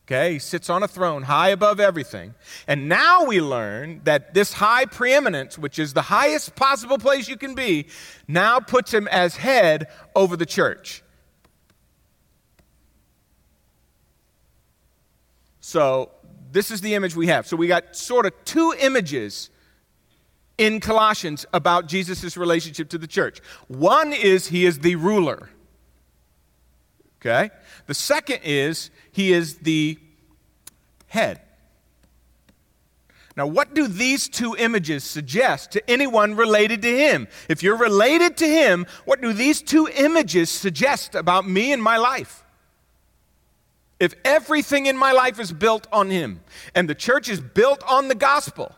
Okay, 0.07 0.35
he 0.35 0.39
sits 0.41 0.69
on 0.69 0.83
a 0.83 0.89
throne 0.89 1.23
high 1.23 1.51
above 1.51 1.79
everything. 1.79 2.35
And 2.67 2.89
now 2.89 3.25
we 3.25 3.41
learn 3.41 4.01
that 4.05 4.35
this 4.35 4.53
high 4.53 4.85
preeminence, 4.85 5.57
which 5.57 5.79
is 5.79 5.93
the 5.93 6.03
highest 6.03 6.57
possible 6.57 6.99
place 6.99 7.29
you 7.29 7.37
can 7.37 7.55
be, 7.55 7.87
now 8.27 8.59
puts 8.59 8.93
him 8.93 9.07
as 9.09 9.37
head 9.37 9.87
over 10.17 10.37
the 10.37 10.47
church. 10.47 11.05
So, 15.61 16.11
this 16.51 16.73
is 16.73 16.81
the 16.81 16.95
image 16.95 17.15
we 17.15 17.29
have. 17.29 17.47
So, 17.47 17.57
we 17.57 17.69
got 17.69 17.95
sort 17.95 18.27
of 18.27 18.33
two 18.45 18.75
images 18.81 19.51
in 20.59 20.81
Colossians 20.81 21.47
about 21.55 21.87
Jesus' 21.87 22.37
relationship 22.37 22.89
to 22.91 22.99
the 22.99 23.07
church. 23.07 23.41
One 23.69 24.13
is 24.13 24.49
he 24.49 24.67
is 24.67 24.81
the 24.81 24.97
ruler. 24.97 25.49
Okay? 27.23 27.51
The 27.87 27.95
second 27.95 28.41
is 28.43 28.91
he 29.13 29.33
is 29.33 29.59
the 29.59 29.97
head. 31.07 31.41
Now, 33.37 33.47
what 33.47 33.75
do 33.75 33.87
these 33.87 34.29
two 34.29 34.57
images 34.59 35.05
suggest 35.05 35.71
to 35.73 35.91
anyone 35.91 36.35
related 36.35 36.83
to 36.83 36.99
him? 36.99 37.29
If 37.49 37.63
you're 37.63 37.77
related 37.77 38.37
to 38.39 38.49
him, 38.49 38.87
what 39.05 39.23
do 39.23 39.33
these 39.33 39.63
two 39.63 39.89
images 39.95 40.51
suggest 40.51 41.15
about 41.15 41.49
me 41.49 41.73
and 41.73 41.83
my 41.83 41.97
life? 41.97 42.45
If 44.01 44.15
everything 44.25 44.87
in 44.87 44.97
my 44.97 45.13
life 45.13 45.39
is 45.39 45.53
built 45.53 45.87
on 45.93 46.11
him 46.11 46.41
and 46.75 46.91
the 46.91 46.95
church 46.95 47.29
is 47.29 47.41
built 47.41 47.83
on 47.85 48.09
the 48.09 48.17
gospel, 48.17 48.75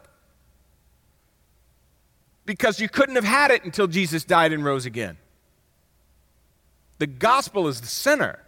because 2.44 2.78
you 2.78 2.90
couldn't 2.90 3.14
have 3.14 3.24
had 3.24 3.50
it 3.50 3.64
until 3.64 3.86
Jesus 3.86 4.22
died 4.22 4.52
and 4.52 4.62
rose 4.62 4.84
again. 4.84 5.16
The 7.04 7.08
gospel 7.08 7.68
is 7.68 7.82
the 7.82 7.86
center. 7.86 8.38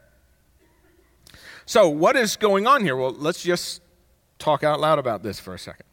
So, 1.66 1.90
what 1.90 2.16
is 2.16 2.36
going 2.36 2.66
on 2.66 2.82
here? 2.82 2.96
Well, 2.96 3.12
let's 3.12 3.42
just 3.42 3.82
talk 4.38 4.64
out 4.64 4.80
loud 4.80 4.98
about 4.98 5.22
this 5.22 5.38
for 5.38 5.52
a 5.52 5.58
second. 5.58 5.84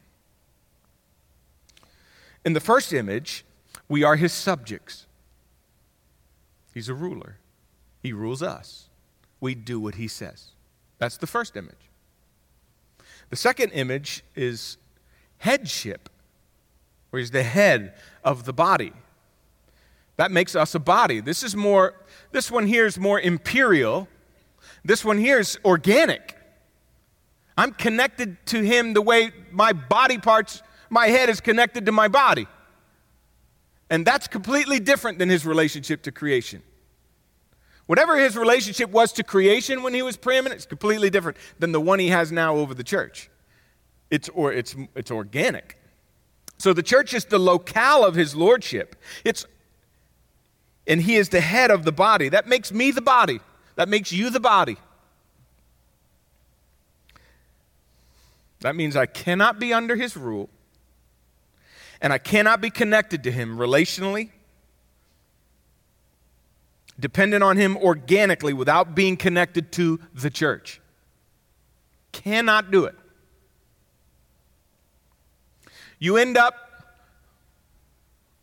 In 2.42 2.54
the 2.54 2.60
first 2.60 2.94
image, 2.94 3.44
we 3.86 4.02
are 4.02 4.16
his 4.16 4.32
subjects. 4.32 5.04
He's 6.72 6.88
a 6.88 6.94
ruler, 6.94 7.36
he 8.02 8.14
rules 8.14 8.42
us. 8.42 8.88
We 9.40 9.54
do 9.54 9.78
what 9.78 9.96
he 9.96 10.08
says. 10.08 10.52
That's 10.96 11.18
the 11.18 11.26
first 11.26 11.58
image. 11.58 11.90
The 13.28 13.36
second 13.36 13.72
image 13.72 14.24
is 14.34 14.78
headship, 15.36 16.08
where 17.10 17.20
he's 17.20 17.30
the 17.30 17.42
head 17.42 17.92
of 18.24 18.46
the 18.46 18.54
body. 18.54 18.94
That 20.16 20.30
makes 20.30 20.56
us 20.56 20.74
a 20.74 20.80
body. 20.80 21.20
This 21.20 21.42
is 21.42 21.54
more 21.54 21.94
this 22.34 22.50
one 22.50 22.66
here 22.66 22.84
is 22.84 22.98
more 22.98 23.20
imperial. 23.20 24.08
This 24.84 25.04
one 25.04 25.18
here 25.18 25.38
is 25.38 25.56
organic. 25.64 26.36
I'm 27.56 27.70
connected 27.72 28.44
to 28.46 28.60
him 28.60 28.92
the 28.92 29.00
way 29.00 29.30
my 29.52 29.72
body 29.72 30.18
parts, 30.18 30.60
my 30.90 31.06
head 31.06 31.28
is 31.28 31.40
connected 31.40 31.86
to 31.86 31.92
my 31.92 32.08
body. 32.08 32.48
And 33.88 34.04
that's 34.04 34.26
completely 34.26 34.80
different 34.80 35.20
than 35.20 35.28
his 35.28 35.46
relationship 35.46 36.02
to 36.02 36.10
creation. 36.10 36.64
Whatever 37.86 38.18
his 38.18 38.36
relationship 38.36 38.90
was 38.90 39.12
to 39.12 39.22
creation 39.22 39.84
when 39.84 39.94
he 39.94 40.02
was 40.02 40.16
preeminent, 40.16 40.56
it's 40.56 40.66
completely 40.66 41.10
different 41.10 41.38
than 41.60 41.70
the 41.70 41.80
one 41.80 42.00
he 42.00 42.08
has 42.08 42.32
now 42.32 42.56
over 42.56 42.74
the 42.74 42.82
church. 42.82 43.30
It's, 44.10 44.28
or, 44.30 44.52
it's, 44.52 44.74
it's 44.96 45.12
organic. 45.12 45.78
So 46.58 46.72
the 46.72 46.82
church 46.82 47.14
is 47.14 47.26
the 47.26 47.38
locale 47.38 48.04
of 48.04 48.16
his 48.16 48.34
lordship. 48.34 48.96
It's 49.24 49.46
and 50.86 51.00
he 51.00 51.16
is 51.16 51.30
the 51.30 51.40
head 51.40 51.70
of 51.70 51.84
the 51.84 51.92
body. 51.92 52.28
That 52.28 52.46
makes 52.46 52.72
me 52.72 52.90
the 52.90 53.02
body. 53.02 53.40
That 53.76 53.88
makes 53.88 54.12
you 54.12 54.30
the 54.30 54.40
body. 54.40 54.76
That 58.60 58.76
means 58.76 58.96
I 58.96 59.06
cannot 59.06 59.58
be 59.58 59.74
under 59.74 59.94
his 59.94 60.16
rule, 60.16 60.48
and 62.00 62.12
I 62.12 62.18
cannot 62.18 62.62
be 62.62 62.70
connected 62.70 63.24
to 63.24 63.30
him 63.30 63.58
relationally, 63.58 64.30
dependent 66.98 67.44
on 67.44 67.58
him 67.58 67.76
organically 67.76 68.54
without 68.54 68.94
being 68.94 69.18
connected 69.18 69.70
to 69.72 70.00
the 70.14 70.30
church. 70.30 70.80
Cannot 72.12 72.70
do 72.70 72.84
it. 72.84 72.94
You 75.98 76.16
end 76.16 76.38
up 76.38 76.54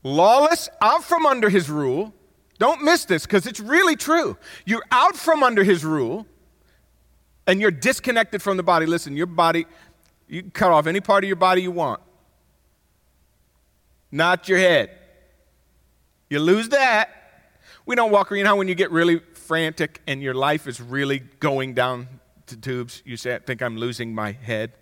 lawless, 0.03 0.69
out 0.81 1.03
from 1.03 1.25
under 1.25 1.49
his 1.49 1.69
rule, 1.69 2.13
don't 2.61 2.83
miss 2.83 3.05
this 3.05 3.23
because 3.23 3.47
it's 3.47 3.59
really 3.59 3.95
true. 3.95 4.37
You're 4.65 4.85
out 4.91 5.15
from 5.15 5.41
under 5.41 5.63
his 5.63 5.83
rule 5.83 6.27
and 7.47 7.59
you're 7.59 7.71
disconnected 7.71 8.39
from 8.39 8.55
the 8.55 8.61
body. 8.61 8.85
Listen, 8.85 9.17
your 9.17 9.25
body, 9.25 9.65
you 10.27 10.43
can 10.43 10.51
cut 10.51 10.71
off 10.71 10.85
any 10.85 11.01
part 11.01 11.23
of 11.23 11.27
your 11.27 11.37
body 11.37 11.63
you 11.63 11.71
want, 11.71 12.01
not 14.11 14.47
your 14.47 14.59
head. 14.59 14.91
You 16.29 16.39
lose 16.39 16.69
that. 16.69 17.09
We 17.87 17.95
don't 17.95 18.11
walk 18.11 18.31
around, 18.31 18.37
you 18.37 18.43
know, 18.43 18.55
when 18.55 18.67
you 18.67 18.75
get 18.75 18.91
really 18.91 19.21
frantic 19.33 19.99
and 20.05 20.21
your 20.21 20.35
life 20.35 20.67
is 20.67 20.79
really 20.79 21.17
going 21.17 21.73
down 21.73 22.07
to 22.45 22.55
tubes, 22.55 23.01
you 23.05 23.17
say, 23.17 23.33
I 23.33 23.39
think 23.39 23.63
I'm 23.63 23.75
losing 23.75 24.13
my 24.13 24.33
head. 24.33 24.73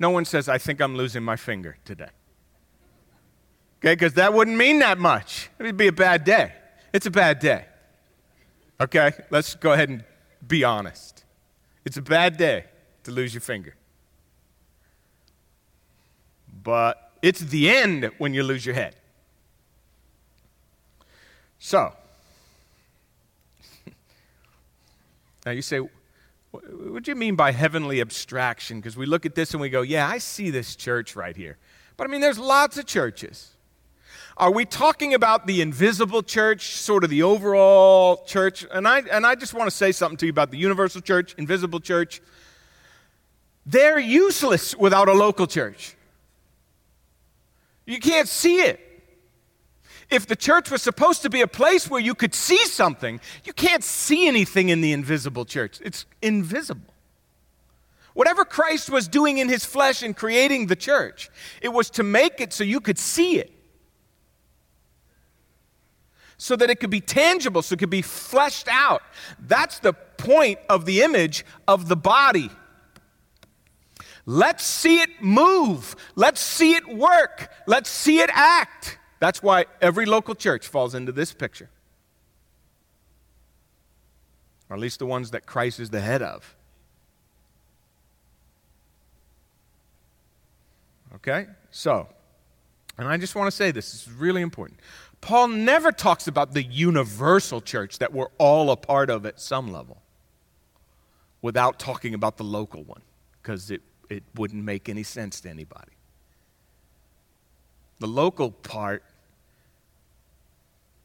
No 0.00 0.10
one 0.10 0.24
says, 0.24 0.48
I 0.48 0.58
think 0.58 0.80
I'm 0.80 0.96
losing 0.96 1.22
my 1.22 1.36
finger 1.36 1.76
today. 1.84 2.10
Okay, 3.78 3.94
because 3.94 4.14
that 4.14 4.34
wouldn't 4.34 4.56
mean 4.56 4.80
that 4.80 4.98
much. 4.98 5.48
It 5.60 5.62
would 5.62 5.76
be 5.76 5.86
a 5.86 5.92
bad 5.92 6.24
day. 6.24 6.54
It's 6.92 7.06
a 7.06 7.10
bad 7.10 7.38
day. 7.38 7.64
Okay, 8.80 9.12
let's 9.30 9.54
go 9.54 9.72
ahead 9.72 9.88
and 9.88 10.04
be 10.46 10.64
honest. 10.64 11.24
It's 11.84 11.96
a 11.96 12.02
bad 12.02 12.36
day 12.36 12.64
to 13.04 13.10
lose 13.10 13.32
your 13.34 13.40
finger. 13.40 13.74
But 16.62 17.12
it's 17.22 17.40
the 17.40 17.70
end 17.70 18.10
when 18.18 18.34
you 18.34 18.42
lose 18.42 18.66
your 18.66 18.74
head. 18.74 18.96
So, 21.58 21.92
now 25.46 25.52
you 25.52 25.62
say, 25.62 25.80
what 26.50 27.04
do 27.04 27.10
you 27.10 27.14
mean 27.14 27.36
by 27.36 27.52
heavenly 27.52 28.00
abstraction? 28.00 28.78
Because 28.78 28.96
we 28.96 29.06
look 29.06 29.24
at 29.24 29.34
this 29.34 29.52
and 29.52 29.60
we 29.60 29.70
go, 29.70 29.82
yeah, 29.82 30.06
I 30.06 30.18
see 30.18 30.50
this 30.50 30.76
church 30.76 31.16
right 31.16 31.36
here. 31.36 31.56
But 31.96 32.06
I 32.06 32.10
mean, 32.10 32.20
there's 32.20 32.38
lots 32.38 32.76
of 32.76 32.86
churches. 32.86 33.52
Are 34.36 34.50
we 34.50 34.64
talking 34.64 35.14
about 35.14 35.46
the 35.46 35.60
invisible 35.60 36.22
church, 36.22 36.76
sort 36.76 37.04
of 37.04 37.10
the 37.10 37.22
overall 37.22 38.24
church? 38.24 38.66
And 38.72 38.88
I, 38.88 39.00
and 39.00 39.26
I 39.26 39.34
just 39.34 39.52
want 39.52 39.70
to 39.70 39.76
say 39.76 39.92
something 39.92 40.16
to 40.18 40.26
you 40.26 40.30
about 40.30 40.50
the 40.50 40.58
universal 40.58 41.00
church, 41.00 41.34
invisible 41.36 41.80
church. 41.80 42.22
They're 43.66 43.98
useless 43.98 44.74
without 44.76 45.08
a 45.08 45.12
local 45.12 45.46
church. 45.46 45.94
You 47.86 48.00
can't 48.00 48.28
see 48.28 48.56
it. 48.56 48.80
If 50.10 50.26
the 50.26 50.36
church 50.36 50.70
was 50.70 50.82
supposed 50.82 51.22
to 51.22 51.30
be 51.30 51.40
a 51.40 51.46
place 51.46 51.88
where 51.88 52.00
you 52.00 52.14
could 52.14 52.34
see 52.34 52.64
something, 52.66 53.20
you 53.44 53.52
can't 53.52 53.84
see 53.84 54.28
anything 54.28 54.68
in 54.68 54.80
the 54.80 54.92
invisible 54.92 55.44
church. 55.44 55.78
It's 55.82 56.06
invisible. 56.20 56.92
Whatever 58.14 58.44
Christ 58.44 58.90
was 58.90 59.08
doing 59.08 59.38
in 59.38 59.48
his 59.48 59.64
flesh 59.64 60.02
in 60.02 60.12
creating 60.12 60.66
the 60.66 60.76
church, 60.76 61.30
it 61.62 61.70
was 61.70 61.88
to 61.90 62.02
make 62.02 62.40
it 62.40 62.52
so 62.52 62.62
you 62.62 62.80
could 62.80 62.98
see 62.98 63.38
it. 63.38 63.50
So 66.42 66.56
that 66.56 66.70
it 66.70 66.80
could 66.80 66.90
be 66.90 67.00
tangible, 67.00 67.62
so 67.62 67.74
it 67.74 67.78
could 67.78 67.88
be 67.88 68.02
fleshed 68.02 68.66
out. 68.68 69.00
That's 69.38 69.78
the 69.78 69.92
point 69.92 70.58
of 70.68 70.86
the 70.86 71.02
image 71.02 71.44
of 71.68 71.86
the 71.86 71.94
body. 71.94 72.50
Let's 74.26 74.64
see 74.64 74.98
it 74.98 75.22
move. 75.22 75.94
Let's 76.16 76.40
see 76.40 76.74
it 76.74 76.88
work. 76.88 77.48
Let's 77.68 77.88
see 77.88 78.18
it 78.18 78.30
act. 78.34 78.98
That's 79.20 79.40
why 79.40 79.66
every 79.80 80.04
local 80.04 80.34
church 80.34 80.66
falls 80.66 80.96
into 80.96 81.12
this 81.12 81.32
picture. 81.32 81.70
Or 84.68 84.74
at 84.74 84.80
least 84.80 84.98
the 84.98 85.06
ones 85.06 85.30
that 85.30 85.46
Christ 85.46 85.78
is 85.78 85.90
the 85.90 86.00
head 86.00 86.22
of. 86.22 86.56
Okay? 91.14 91.46
So, 91.70 92.08
and 92.98 93.06
I 93.06 93.16
just 93.16 93.36
want 93.36 93.46
to 93.46 93.56
say 93.56 93.70
this, 93.70 93.92
this 93.92 94.08
is 94.08 94.12
really 94.12 94.42
important. 94.42 94.80
Paul 95.22 95.48
never 95.48 95.92
talks 95.92 96.26
about 96.26 96.52
the 96.52 96.64
universal 96.64 97.60
church 97.60 98.00
that 98.00 98.12
we're 98.12 98.30
all 98.38 98.70
a 98.70 98.76
part 98.76 99.08
of 99.08 99.24
at 99.24 99.40
some 99.40 99.72
level 99.72 100.02
without 101.40 101.78
talking 101.78 102.12
about 102.12 102.36
the 102.36 102.44
local 102.44 102.82
one, 102.82 103.02
because 103.40 103.70
it, 103.70 103.82
it 104.10 104.24
wouldn't 104.34 104.62
make 104.62 104.88
any 104.88 105.04
sense 105.04 105.40
to 105.40 105.48
anybody. 105.48 105.92
The 108.00 108.08
local 108.08 108.50
part 108.50 109.04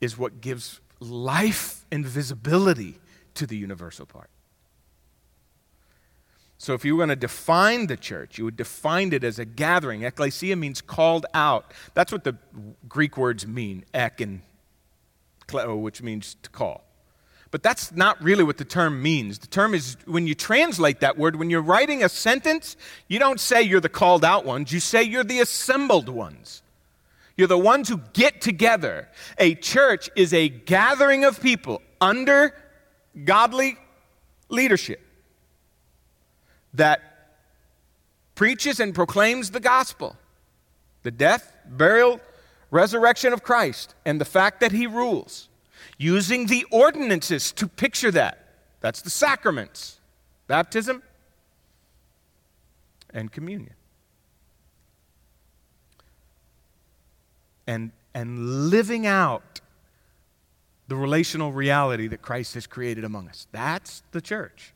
is 0.01 0.17
what 0.17 0.41
gives 0.41 0.79
life 0.99 1.85
and 1.91 2.03
visibility 2.03 2.99
to 3.35 3.45
the 3.45 3.55
universal 3.55 4.07
part. 4.07 4.31
So, 6.59 6.73
if 6.73 6.83
you 6.83 6.95
were 6.95 7.01
going 7.01 7.09
to 7.09 7.15
define 7.15 7.85
the 7.85 7.97
church, 7.97 8.37
you 8.37 8.45
would 8.45 8.57
define 8.57 9.13
it 9.13 9.23
as 9.23 9.37
a 9.37 9.45
gathering. 9.45 10.03
Ecclesia 10.03 10.55
means 10.55 10.81
called 10.81 11.25
out. 11.33 11.71
That's 11.93 12.11
what 12.11 12.23
the 12.23 12.35
Greek 12.89 13.15
words 13.15 13.45
mean, 13.45 13.85
ek 13.93 14.21
and 14.21 14.41
kleo, 15.47 15.79
which 15.79 16.01
means 16.01 16.35
to 16.41 16.49
call. 16.49 16.83
But 17.51 17.63
that's 17.63 17.91
not 17.91 18.21
really 18.21 18.43
what 18.43 18.57
the 18.57 18.65
term 18.65 19.01
means. 19.01 19.39
The 19.39 19.47
term 19.47 19.73
is 19.73 19.97
when 20.05 20.27
you 20.27 20.35
translate 20.35 20.99
that 20.99 21.17
word, 21.17 21.37
when 21.37 21.49
you're 21.49 21.61
writing 21.61 22.03
a 22.03 22.09
sentence, 22.09 22.75
you 23.07 23.19
don't 23.19 23.39
say 23.39 23.61
you're 23.61 23.79
the 23.79 23.87
called 23.87 24.25
out 24.25 24.43
ones, 24.43 24.71
you 24.71 24.79
say 24.79 25.03
you're 25.03 25.23
the 25.23 25.39
assembled 25.39 26.09
ones. 26.09 26.63
You're 27.37 27.47
the 27.47 27.57
ones 27.57 27.87
who 27.87 28.01
get 28.13 28.41
together. 28.41 29.07
A 29.37 29.53
church 29.53 30.09
is 30.15 30.33
a 30.33 30.49
gathering 30.49 31.23
of 31.23 31.39
people 31.39 31.83
under 32.01 32.53
godly 33.25 33.77
leadership 34.49 35.06
that 36.73 37.01
preaches 38.35 38.79
and 38.79 38.93
proclaims 38.93 39.51
the 39.51 39.59
gospel 39.59 40.15
the 41.03 41.11
death, 41.11 41.53
burial, 41.65 42.19
resurrection 42.69 43.31
of 43.31 43.41
Christ, 43.41 43.95
and 44.05 44.19
the 44.19 44.25
fact 44.25 44.59
that 44.59 44.73
he 44.73 44.87
rules, 44.87 45.47
using 45.97 46.47
the 46.47 46.65
ordinances 46.69 47.53
to 47.53 47.67
picture 47.67 48.11
that. 48.11 48.45
That's 48.81 49.01
the 49.01 49.09
sacraments 49.09 49.99
baptism 50.47 51.01
and 53.13 53.31
communion. 53.31 53.73
and, 57.67 57.91
and 58.15 58.69
living 58.69 59.05
out 59.05 59.59
the 60.87 60.95
relational 60.95 61.51
reality 61.51 62.07
that 62.07 62.21
Christ 62.21 62.53
has 62.53 62.65
created 62.65 63.03
among 63.03 63.27
us. 63.27 63.45
That's 63.51 64.03
the 64.11 64.21
church. 64.21 64.73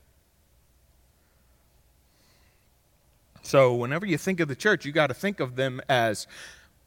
So, 3.52 3.76
whenever 3.76 4.06
you 4.06 4.18
think 4.18 4.40
of 4.40 4.48
the 4.48 4.56
church, 4.56 4.86
you 4.86 4.94
got 4.94 5.08
to 5.08 5.14
think 5.14 5.42
of 5.42 5.58
them 5.58 5.82
as 5.90 6.26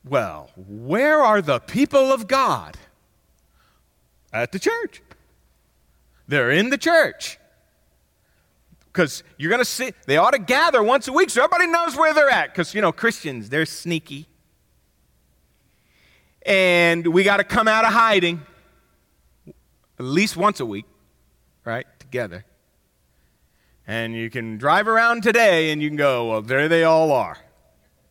well, 0.03 0.49
where 0.57 1.23
are 1.23 1.43
the 1.43 1.61
people 1.61 2.11
of 2.11 2.27
God? 2.27 2.79
At 4.33 4.51
the 4.51 4.59
church. 4.59 5.03
They're 6.27 6.51
in 6.51 6.71
the 6.71 6.79
church. 6.79 7.39
Because 8.87 9.23
you're 9.37 9.51
going 9.51 9.61
to 9.61 9.67
see, 9.67 9.93
they 10.07 10.17
ought 10.17 10.31
to 10.31 10.39
gather 10.39 10.83
once 10.83 11.07
a 11.07 11.13
week 11.13 11.29
so 11.29 11.45
everybody 11.45 11.71
knows 11.71 11.99
where 11.99 12.15
they're 12.15 12.31
at. 12.31 12.55
Because, 12.55 12.73
you 12.73 12.81
know, 12.81 12.93
Christians, 12.93 13.51
they're 13.51 13.67
sneaky 13.67 14.27
and 16.47 17.07
we 17.09 17.25
got 17.25 17.37
to 17.37 17.45
come 17.45 17.69
out 17.69 17.85
of 17.85 17.93
hiding 17.93 18.41
at 19.47 19.55
least 20.07 20.35
once 20.35 20.61
a 20.61 20.67
week, 20.67 20.87
right? 21.67 21.85
Together. 21.99 22.47
And 23.87 24.15
you 24.15 24.31
can 24.31 24.57
drive 24.57 24.89
around 24.89 25.23
today 25.23 25.71
and 25.71 25.83
you 25.83 25.91
can 25.91 25.97
go, 25.97 26.31
well, 26.31 26.43
there 26.43 26.69
they 26.69 26.85
all 26.85 27.13
are. 27.13 27.39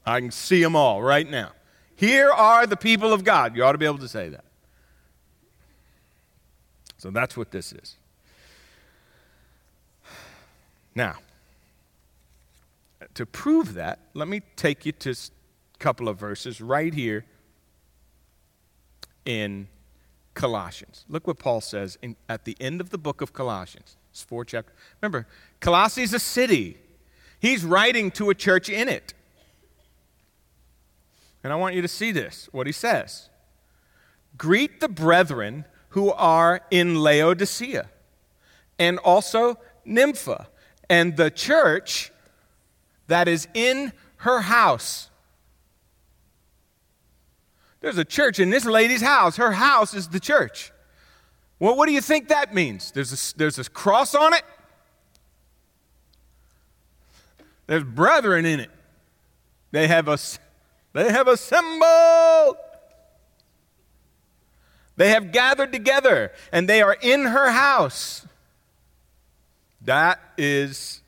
I 0.05 0.19
can 0.19 0.31
see 0.31 0.62
them 0.62 0.75
all 0.75 1.01
right 1.01 1.29
now. 1.29 1.51
Here 1.95 2.29
are 2.29 2.67
the 2.67 2.77
people 2.77 3.13
of 3.13 3.23
God. 3.23 3.55
You 3.55 3.63
ought 3.63 3.71
to 3.71 3.77
be 3.77 3.86
able 3.86 3.97
to 3.99 4.07
say 4.07 4.29
that. 4.29 4.45
So 6.97 7.09
that's 7.12 7.36
what 7.36 7.51
this 7.51 7.73
is. 7.73 7.97
Now, 10.95 11.17
to 13.15 13.25
prove 13.25 13.73
that, 13.73 13.99
let 14.13 14.27
me 14.27 14.41
take 14.55 14.86
you 14.86 14.91
to 14.91 15.12
a 15.12 15.79
couple 15.79 16.07
of 16.07 16.17
verses 16.17 16.62
right 16.62 16.93
here 16.93 17.25
in 19.25 19.67
Colossians. 20.33 21.05
Look 21.09 21.27
what 21.27 21.39
Paul 21.39 21.62
says 21.62 21.97
in, 22.01 22.15
at 22.27 22.45
the 22.45 22.55
end 22.59 22.81
of 22.81 22.89
the 22.89 22.97
book 22.97 23.21
of 23.21 23.33
Colossians. 23.33 23.97
It's 24.13 24.21
four 24.21 24.45
chapters. 24.45 24.76
Remember, 25.02 25.28
Colossae 25.60 26.04
is 26.04 26.13
a 26.13 26.19
city. 26.19 26.78
He's 27.39 27.65
writing 27.65 28.12
to 28.12 28.30
a 28.30 28.36
church 28.36 28.69
in 28.69 28.88
it. 28.88 29.15
And 31.43 31.52
I 31.52 31.56
want 31.56 31.73
you 31.73 31.82
to 31.82 31.88
see 31.88 32.12
this, 32.12 32.47
what 32.52 32.67
he 32.67 32.73
says. 32.73 33.30
Greet 34.38 34.80
the 34.82 34.88
brethren 34.88 35.65
who 35.89 36.12
are 36.12 36.62
in 36.69 36.95
Laodicea 36.95 37.89
and 38.78 38.99
also 38.99 39.58
Nympha 39.84 40.47
and 40.91 41.17
the 41.17 41.32
church 41.32 42.12
that 43.08 43.28
is 43.28 43.47
in 43.56 43.93
her 44.17 44.41
house. 44.41 45.10
There's 47.82 47.97
a 47.97 48.06
church 48.06 48.39
in 48.39 48.52
this 48.52 48.65
lady's 48.65 49.02
house. 49.02 49.38
Her 49.38 49.54
house 49.54 49.95
is 49.95 50.10
the 50.10 50.19
church. 50.19 50.71
Well, 51.59 51.75
what 51.75 51.87
do 51.87 51.93
you 51.93 52.01
think 52.01 52.27
that 52.27 52.53
means? 52.53 52.91
There's 52.91 53.33
a, 53.33 53.37
there's 53.37 53.59
a 53.59 53.69
cross 53.69 54.15
on 54.15 54.33
it, 54.33 54.43
there's 57.67 57.83
brethren 57.83 58.45
in 58.45 58.59
it. 58.59 58.71
They 59.71 59.87
have 59.87 60.07
a, 60.07 60.17
they 60.93 61.11
have 61.11 61.27
a 61.27 61.37
symbol. 61.37 62.57
They 64.95 65.09
have 65.09 65.31
gathered 65.31 65.71
together 65.71 66.31
and 66.51 66.69
they 66.69 66.81
are 66.81 66.95
in 67.01 67.25
her 67.25 67.49
house. 67.51 68.27
That 69.81 70.19
is 70.37 71.01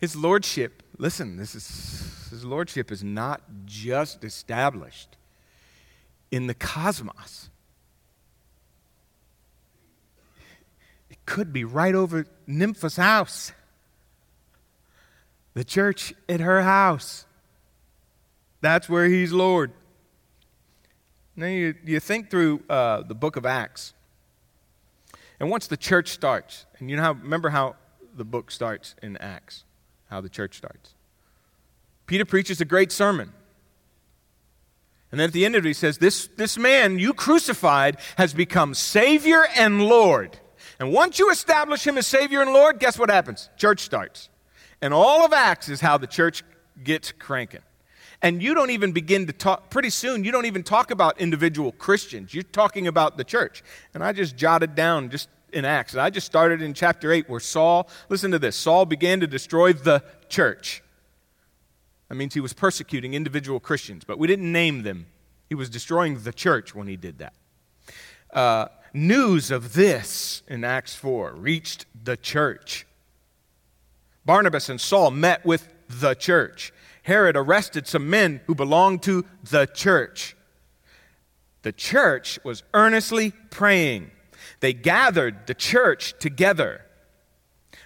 his 0.00 0.16
lordship. 0.16 0.82
Listen, 0.98 1.36
this 1.36 1.54
is 1.54 2.28
his 2.30 2.44
lordship 2.44 2.90
is 2.90 3.04
not 3.04 3.42
just 3.64 4.24
established 4.24 5.16
in 6.30 6.46
the 6.46 6.54
cosmos, 6.54 7.50
could 11.26 11.52
be 11.52 11.64
right 11.64 11.94
over 11.94 12.26
Nympha's 12.46 12.96
house. 12.96 13.52
The 15.54 15.64
church 15.64 16.14
at 16.28 16.40
her 16.40 16.62
house. 16.62 17.26
That's 18.60 18.88
where 18.88 19.06
he's 19.06 19.32
Lord. 19.32 19.72
Now 21.34 21.46
you, 21.46 21.74
you 21.84 22.00
think 22.00 22.30
through 22.30 22.62
uh, 22.70 23.02
the 23.02 23.14
book 23.14 23.36
of 23.36 23.44
Acts. 23.44 23.92
And 25.38 25.50
once 25.50 25.66
the 25.66 25.76
church 25.76 26.08
starts, 26.10 26.64
and 26.78 26.88
you 26.88 26.96
know 26.96 27.02
how, 27.02 27.12
remember 27.12 27.50
how 27.50 27.76
the 28.14 28.24
book 28.24 28.50
starts 28.50 28.94
in 29.02 29.16
Acts, 29.18 29.64
how 30.08 30.20
the 30.22 30.30
church 30.30 30.56
starts. 30.56 30.94
Peter 32.06 32.24
preaches 32.24 32.60
a 32.60 32.64
great 32.64 32.90
sermon. 32.90 33.32
And 35.10 35.20
then 35.20 35.28
at 35.28 35.32
the 35.32 35.44
end 35.44 35.54
of 35.56 35.64
it, 35.64 35.68
he 35.68 35.74
says, 35.74 35.98
This, 35.98 36.28
this 36.36 36.56
man 36.56 36.98
you 36.98 37.12
crucified 37.12 37.98
has 38.16 38.32
become 38.32 38.74
Savior 38.74 39.44
and 39.56 39.82
Lord. 39.82 40.38
And 40.78 40.92
once 40.92 41.18
you 41.18 41.30
establish 41.30 41.86
him 41.86 41.96
as 41.96 42.06
Savior 42.06 42.42
and 42.42 42.52
Lord, 42.52 42.78
guess 42.78 42.98
what 42.98 43.10
happens? 43.10 43.48
Church 43.56 43.80
starts. 43.80 44.28
And 44.82 44.92
all 44.92 45.24
of 45.24 45.32
Acts 45.32 45.68
is 45.68 45.80
how 45.80 45.96
the 45.96 46.06
church 46.06 46.42
gets 46.82 47.12
cranking. 47.12 47.62
And 48.22 48.42
you 48.42 48.54
don't 48.54 48.70
even 48.70 48.92
begin 48.92 49.26
to 49.26 49.32
talk, 49.32 49.70
pretty 49.70 49.90
soon, 49.90 50.24
you 50.24 50.32
don't 50.32 50.46
even 50.46 50.62
talk 50.62 50.90
about 50.90 51.20
individual 51.20 51.72
Christians. 51.72 52.32
You're 52.32 52.42
talking 52.42 52.86
about 52.86 53.16
the 53.16 53.24
church. 53.24 53.62
And 53.94 54.02
I 54.02 54.12
just 54.12 54.36
jotted 54.36 54.74
down 54.74 55.10
just 55.10 55.28
in 55.52 55.64
Acts. 55.64 55.92
And 55.92 56.00
I 56.00 56.10
just 56.10 56.26
started 56.26 56.62
in 56.62 56.74
chapter 56.74 57.12
8 57.12 57.28
where 57.28 57.40
Saul, 57.40 57.88
listen 58.08 58.30
to 58.30 58.38
this, 58.38 58.56
Saul 58.56 58.84
began 58.86 59.20
to 59.20 59.26
destroy 59.26 59.72
the 59.72 60.02
church. 60.28 60.82
That 62.08 62.14
means 62.14 62.34
he 62.34 62.40
was 62.40 62.52
persecuting 62.52 63.14
individual 63.14 63.60
Christians, 63.60 64.04
but 64.04 64.18
we 64.18 64.26
didn't 64.26 64.50
name 64.50 64.82
them. 64.82 65.06
He 65.48 65.54
was 65.54 65.68
destroying 65.68 66.22
the 66.22 66.32
church 66.32 66.74
when 66.74 66.86
he 66.86 66.96
did 66.96 67.18
that. 67.18 67.34
Uh, 68.32 68.66
news 68.96 69.50
of 69.50 69.74
this 69.74 70.42
in 70.48 70.64
Acts 70.64 70.94
4 70.94 71.34
reached 71.34 71.86
the 72.02 72.16
church. 72.16 72.86
Barnabas 74.24 74.68
and 74.68 74.80
Saul 74.80 75.10
met 75.12 75.44
with 75.44 75.68
the 75.88 76.14
church. 76.14 76.72
Herod 77.02 77.36
arrested 77.36 77.86
some 77.86 78.10
men 78.10 78.40
who 78.46 78.54
belonged 78.54 79.02
to 79.04 79.24
the 79.48 79.66
church. 79.66 80.36
The 81.62 81.72
church 81.72 82.38
was 82.42 82.64
earnestly 82.74 83.32
praying. 83.50 84.10
They 84.60 84.72
gathered 84.72 85.46
the 85.46 85.54
church 85.54 86.14
together. 86.18 86.82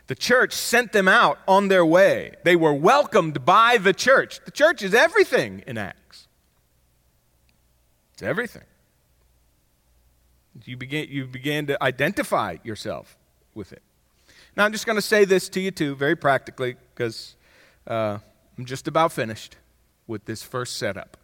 The 0.07 0.15
church 0.15 0.53
sent 0.53 0.93
them 0.93 1.09
out 1.09 1.39
on 1.47 1.69
their 1.69 1.85
way. 1.85 2.35
They 2.45 2.57
were 2.57 2.75
welcomed 2.75 3.45
by 3.45 3.79
the 3.79 3.93
church. 3.93 4.41
The 4.45 4.51
church 4.51 4.83
is 4.83 4.95
everything 4.95 5.63
in 5.67 5.79
Acts. 5.79 6.27
It's 8.15 8.23
everything. 8.23 8.65
You 10.65 10.77
began, 10.77 11.09
you 11.09 11.27
began 11.27 11.67
to 11.67 11.83
identify 11.83 12.57
yourself 12.63 13.17
with 13.55 13.73
it. 13.73 13.83
Now, 14.57 14.65
I'm 14.65 14.73
just 14.73 14.87
going 14.87 14.97
to 14.97 15.03
say 15.03 15.25
this 15.25 15.49
to 15.51 15.61
you, 15.61 15.71
too, 15.71 15.95
very 15.95 16.17
practically, 16.17 16.77
because 16.95 17.37
uh, 17.87 18.19
I'm 18.59 18.65
just 18.65 18.89
about 18.89 19.13
finished 19.13 19.57
with 20.07 20.25
this 20.25 20.43
first 20.43 20.77
setup. 20.77 21.17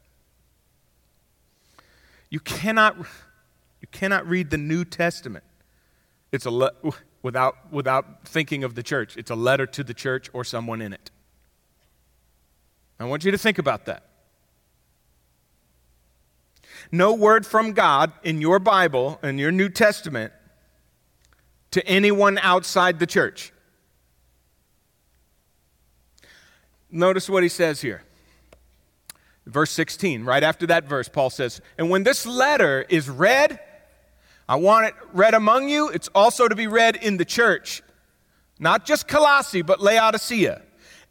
You 2.30 2.40
cannot, 2.40 2.96
you 2.98 3.88
cannot 3.90 4.26
read 4.26 4.50
the 4.50 4.58
New 4.58 4.84
Testament 4.84 5.44
it's 6.32 6.44
a 6.44 6.50
le- 6.50 6.72
without, 7.22 7.72
without 7.72 8.26
thinking 8.28 8.64
of 8.64 8.74
the 8.74 8.82
church. 8.82 9.16
It's 9.16 9.30
a 9.30 9.34
letter 9.34 9.66
to 9.66 9.84
the 9.84 9.94
church 9.94 10.28
or 10.32 10.44
someone 10.44 10.82
in 10.82 10.92
it. 10.92 11.10
I 12.98 13.04
want 13.04 13.24
you 13.24 13.30
to 13.30 13.38
think 13.38 13.58
about 13.58 13.86
that. 13.86 14.04
No 16.92 17.12
word 17.12 17.46
from 17.46 17.72
God 17.72 18.12
in 18.22 18.40
your 18.40 18.58
Bible, 18.58 19.18
in 19.22 19.38
your 19.38 19.52
New 19.52 19.68
Testament, 19.68 20.32
to 21.72 21.86
anyone 21.86 22.38
outside 22.38 22.98
the 22.98 23.06
church. 23.06 23.52
Notice 26.90 27.28
what 27.28 27.42
he 27.42 27.48
says 27.48 27.80
here. 27.80 28.02
Verse 29.46 29.70
16, 29.70 30.24
right 30.24 30.42
after 30.42 30.66
that 30.68 30.84
verse, 30.84 31.08
Paul 31.08 31.30
says, 31.30 31.60
And 31.78 31.90
when 31.90 32.02
this 32.02 32.26
letter 32.26 32.84
is 32.88 33.08
read, 33.08 33.60
I 34.48 34.56
want 34.56 34.86
it 34.86 34.94
read 35.12 35.34
among 35.34 35.68
you. 35.68 35.88
It's 35.88 36.08
also 36.14 36.48
to 36.48 36.54
be 36.54 36.66
read 36.66 36.96
in 36.96 37.16
the 37.16 37.24
church. 37.24 37.82
Not 38.58 38.86
just 38.86 39.06
Colossae, 39.06 39.62
but 39.62 39.80
Laodicea. 39.80 40.62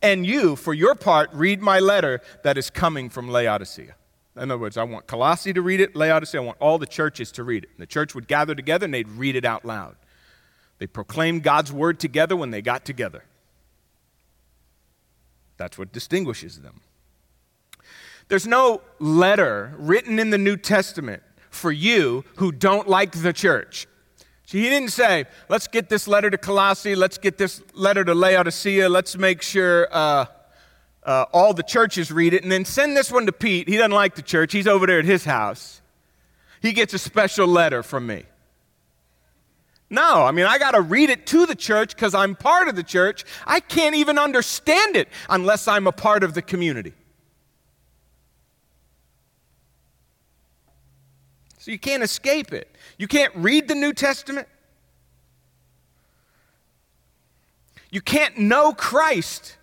And 0.01 0.25
you, 0.25 0.55
for 0.55 0.73
your 0.73 0.95
part, 0.95 1.29
read 1.33 1.61
my 1.61 1.79
letter 1.79 2.21
that 2.43 2.57
is 2.57 2.69
coming 2.69 3.09
from 3.09 3.29
Laodicea. 3.29 3.95
In 4.35 4.51
other 4.51 4.57
words, 4.57 4.75
I 4.75 4.83
want 4.83 5.07
Colossae 5.07 5.53
to 5.53 5.61
read 5.61 5.79
it, 5.79 5.95
Laodicea, 5.95 6.41
I 6.41 6.43
want 6.43 6.57
all 6.59 6.77
the 6.77 6.85
churches 6.85 7.31
to 7.33 7.43
read 7.43 7.63
it. 7.63 7.69
And 7.71 7.81
the 7.81 7.85
church 7.85 8.13
would 8.13 8.27
gather 8.27 8.53
together 8.53 8.85
and 8.85 8.93
they'd 8.93 9.07
read 9.09 9.35
it 9.35 9.45
out 9.45 9.63
loud. 9.63 9.95
They 10.77 10.87
proclaimed 10.87 11.43
God's 11.43 11.71
word 11.71 11.99
together 11.99 12.35
when 12.35 12.51
they 12.51 12.61
got 12.61 12.83
together. 12.83 13.23
That's 15.57 15.77
what 15.77 15.93
distinguishes 15.93 16.59
them. 16.59 16.81
There's 18.27 18.47
no 18.47 18.81
letter 18.99 19.73
written 19.77 20.19
in 20.19 20.31
the 20.31 20.37
New 20.37 20.57
Testament 20.57 21.23
for 21.49 21.71
you 21.71 22.25
who 22.35 22.51
don't 22.51 22.89
like 22.89 23.13
the 23.13 23.31
church. 23.31 23.87
See, 24.45 24.61
he 24.61 24.69
didn't 24.69 24.89
say, 24.89 25.25
let's 25.47 25.67
get 25.67 25.89
this 25.89 26.07
letter 26.07 26.29
to 26.29 26.37
Colossae, 26.37 26.95
let's 26.95 27.17
get 27.17 27.37
this 27.37 27.63
letter 27.73 28.03
to 28.03 28.13
Laodicea, 28.13 28.89
let's 28.89 29.17
make 29.17 29.41
sure 29.41 29.87
uh, 29.91 30.25
uh, 31.05 31.25
all 31.31 31.53
the 31.53 31.63
churches 31.63 32.11
read 32.11 32.33
it, 32.33 32.43
and 32.43 32.51
then 32.51 32.65
send 32.65 32.97
this 32.97 33.11
one 33.11 33.25
to 33.27 33.31
Pete. 33.31 33.69
He 33.69 33.77
doesn't 33.77 33.91
like 33.91 34.15
the 34.15 34.21
church, 34.21 34.51
he's 34.51 34.67
over 34.67 34.85
there 34.87 34.99
at 34.99 35.05
his 35.05 35.25
house. 35.25 35.81
He 36.61 36.73
gets 36.73 36.93
a 36.93 36.99
special 36.99 37.47
letter 37.47 37.83
from 37.83 38.07
me. 38.07 38.25
No, 39.89 40.23
I 40.23 40.31
mean, 40.31 40.45
I 40.45 40.57
got 40.57 40.71
to 40.71 40.81
read 40.81 41.11
it 41.11 41.27
to 41.27 41.45
the 41.45 41.55
church 41.55 41.95
because 41.95 42.15
I'm 42.15 42.35
part 42.35 42.67
of 42.67 42.75
the 42.75 42.83
church. 42.83 43.23
I 43.45 43.59
can't 43.59 43.95
even 43.95 44.17
understand 44.17 44.95
it 44.95 45.07
unless 45.29 45.67
I'm 45.67 45.85
a 45.85 45.91
part 45.91 46.23
of 46.23 46.33
the 46.33 46.41
community. 46.41 46.93
So 51.59 51.71
you 51.71 51.79
can't 51.79 52.03
escape 52.03 52.51
it. 52.51 52.75
You 52.97 53.07
can't 53.07 53.33
read 53.35 53.67
the 53.67 53.75
New 53.75 53.93
Testament. 53.93 54.47
You 57.91 58.01
can't 58.01 58.37
know 58.37 58.73
Christ 58.73 59.57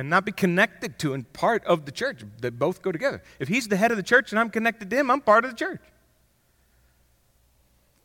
and 0.00 0.08
not 0.08 0.24
be 0.24 0.32
connected 0.32 0.98
to 0.98 1.12
and 1.12 1.30
part 1.34 1.62
of 1.66 1.84
the 1.84 1.92
church. 1.92 2.22
They 2.40 2.48
both 2.48 2.80
go 2.80 2.90
together. 2.90 3.22
If 3.38 3.48
he's 3.48 3.68
the 3.68 3.76
head 3.76 3.90
of 3.90 3.98
the 3.98 4.02
church 4.02 4.32
and 4.32 4.40
I'm 4.40 4.48
connected 4.48 4.88
to 4.88 4.96
him, 4.96 5.10
I'm 5.10 5.20
part 5.20 5.44
of 5.44 5.50
the 5.50 5.56
church. 5.56 5.82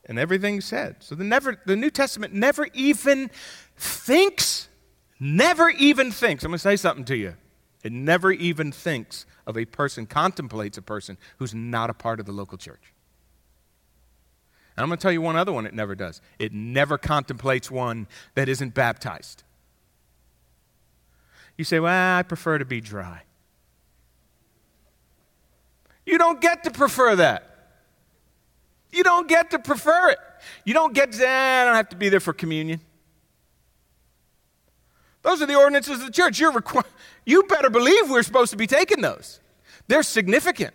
And 0.05 0.19
everything's 0.19 0.65
said. 0.65 0.97
So 0.99 1.15
the, 1.15 1.23
never, 1.23 1.57
the 1.65 1.77
New 1.77 1.89
Testament 1.89 2.33
never 2.33 2.67
even 2.73 3.31
thinks, 3.77 4.67
never 5.21 5.69
even 5.69 6.11
thinks. 6.11 6.43
I'm 6.43 6.51
going 6.51 6.57
to 6.57 6.59
say 6.59 6.75
something 6.75 7.05
to 7.05 7.15
you. 7.15 7.35
It 7.81 7.93
never 7.93 8.33
even 8.33 8.73
thinks 8.73 9.25
of 9.47 9.57
a 9.57 9.63
person, 9.63 10.05
contemplates 10.05 10.77
a 10.77 10.81
person 10.81 11.17
who's 11.37 11.55
not 11.55 11.89
a 11.89 11.93
part 11.93 12.19
of 12.19 12.25
the 12.25 12.33
local 12.33 12.57
church. 12.57 12.91
And 14.75 14.83
I'm 14.83 14.89
going 14.89 14.97
to 14.97 15.01
tell 15.01 15.13
you 15.13 15.21
one 15.21 15.37
other 15.37 15.53
one 15.53 15.65
it 15.65 15.73
never 15.73 15.95
does. 15.95 16.19
It 16.39 16.51
never 16.51 16.97
contemplates 16.97 17.71
one 17.71 18.07
that 18.33 18.49
isn't 18.49 18.73
baptized. 18.73 19.44
You 21.57 21.63
say, 21.63 21.79
well, 21.79 22.17
I 22.17 22.23
prefer 22.23 22.57
to 22.57 22.65
be 22.65 22.81
dry. 22.81 23.21
You 26.05 26.17
don't 26.17 26.39
get 26.41 26.63
to 26.65 26.71
prefer 26.71 27.15
that. 27.15 27.51
You 28.91 29.03
don't 29.03 29.27
get 29.27 29.51
to 29.51 29.59
prefer 29.59 30.09
it. 30.09 30.19
You 30.63 30.73
don't 30.73 30.93
get 30.93 31.11
to 31.13 31.27
eh, 31.27 31.61
I 31.61 31.65
don't 31.65 31.75
have 31.75 31.89
to 31.89 31.95
be 31.95 32.09
there 32.09 32.19
for 32.19 32.33
communion. 32.33 32.81
Those 35.21 35.41
are 35.41 35.47
the 35.47 35.55
ordinances 35.55 35.99
of 35.99 36.05
the 36.05 36.11
church. 36.11 36.39
You're 36.39 36.51
requ- 36.51 36.85
you 37.25 37.43
better 37.43 37.69
believe 37.69 38.09
we're 38.09 38.23
supposed 38.23 38.51
to 38.51 38.57
be 38.57 38.67
taking 38.67 39.01
those. 39.01 39.39
They're 39.87 40.03
significant. 40.03 40.73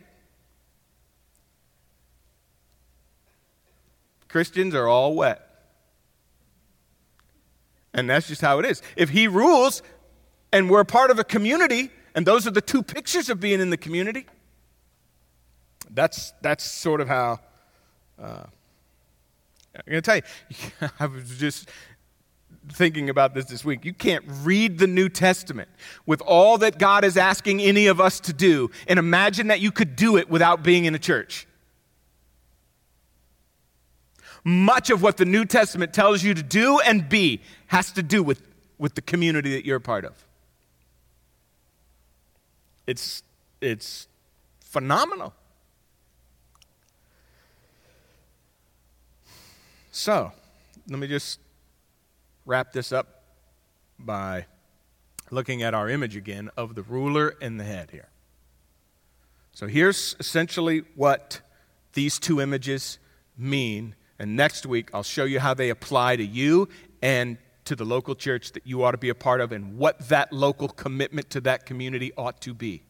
Christians 4.28 4.74
are 4.74 4.88
all 4.88 5.14
wet. 5.14 5.46
And 7.92 8.08
that's 8.08 8.28
just 8.28 8.40
how 8.40 8.58
it 8.58 8.66
is. 8.66 8.82
If 8.96 9.10
he 9.10 9.28
rules 9.28 9.82
and 10.52 10.70
we're 10.70 10.84
part 10.84 11.10
of 11.10 11.18
a 11.18 11.24
community, 11.24 11.90
and 12.14 12.26
those 12.26 12.46
are 12.46 12.50
the 12.50 12.60
two 12.60 12.82
pictures 12.82 13.28
of 13.28 13.40
being 13.40 13.60
in 13.60 13.70
the 13.70 13.76
community, 13.76 14.26
that's, 15.90 16.32
that's 16.40 16.64
sort 16.64 17.00
of 17.00 17.08
how. 17.08 17.40
Uh, 18.20 18.44
I'm 19.74 19.82
going 19.86 20.02
to 20.02 20.02
tell 20.02 20.16
you, 20.16 20.88
I 21.00 21.06
was 21.06 21.38
just 21.38 21.68
thinking 22.68 23.08
about 23.08 23.34
this 23.34 23.46
this 23.46 23.64
week. 23.64 23.84
You 23.84 23.94
can't 23.94 24.24
read 24.42 24.78
the 24.78 24.86
New 24.86 25.08
Testament 25.08 25.68
with 26.06 26.20
all 26.22 26.58
that 26.58 26.78
God 26.78 27.04
is 27.04 27.16
asking 27.16 27.60
any 27.60 27.86
of 27.86 28.00
us 28.00 28.20
to 28.20 28.32
do 28.32 28.70
and 28.86 28.98
imagine 28.98 29.48
that 29.48 29.60
you 29.60 29.70
could 29.70 29.96
do 29.96 30.16
it 30.16 30.28
without 30.28 30.62
being 30.62 30.84
in 30.84 30.94
a 30.94 30.98
church. 30.98 31.46
Much 34.44 34.90
of 34.90 35.02
what 35.02 35.16
the 35.16 35.24
New 35.24 35.44
Testament 35.44 35.92
tells 35.92 36.22
you 36.22 36.34
to 36.34 36.42
do 36.42 36.80
and 36.80 37.08
be 37.08 37.40
has 37.68 37.92
to 37.92 38.02
do 38.02 38.22
with, 38.22 38.42
with 38.78 38.94
the 38.94 39.02
community 39.02 39.54
that 39.54 39.64
you're 39.64 39.76
a 39.76 39.80
part 39.80 40.04
of. 40.04 40.24
It's, 42.90 43.22
it's 43.60 44.08
phenomenal. 44.58 45.32
So, 49.92 50.32
let 50.88 50.98
me 50.98 51.06
just 51.06 51.38
wrap 52.44 52.72
this 52.72 52.90
up 52.90 53.22
by 53.96 54.46
looking 55.30 55.62
at 55.62 55.72
our 55.72 55.88
image 55.88 56.16
again 56.16 56.50
of 56.56 56.74
the 56.74 56.82
ruler 56.82 57.36
and 57.40 57.60
the 57.60 57.64
head 57.64 57.92
here. 57.92 58.08
So, 59.52 59.68
here's 59.68 60.16
essentially 60.18 60.82
what 60.96 61.42
these 61.92 62.18
two 62.18 62.40
images 62.40 62.98
mean. 63.38 63.94
And 64.18 64.34
next 64.34 64.66
week, 64.66 64.90
I'll 64.92 65.04
show 65.04 65.26
you 65.26 65.38
how 65.38 65.54
they 65.54 65.70
apply 65.70 66.16
to 66.16 66.24
you 66.24 66.68
and 67.00 67.38
to 67.70 67.76
the 67.76 67.84
local 67.84 68.16
church 68.16 68.50
that 68.50 68.66
you 68.66 68.82
ought 68.82 68.90
to 68.90 68.98
be 68.98 69.10
a 69.10 69.14
part 69.14 69.40
of 69.40 69.52
and 69.52 69.78
what 69.78 69.96
that 70.08 70.32
local 70.32 70.66
commitment 70.66 71.30
to 71.30 71.40
that 71.40 71.66
community 71.66 72.12
ought 72.16 72.40
to 72.40 72.52
be. 72.52 72.82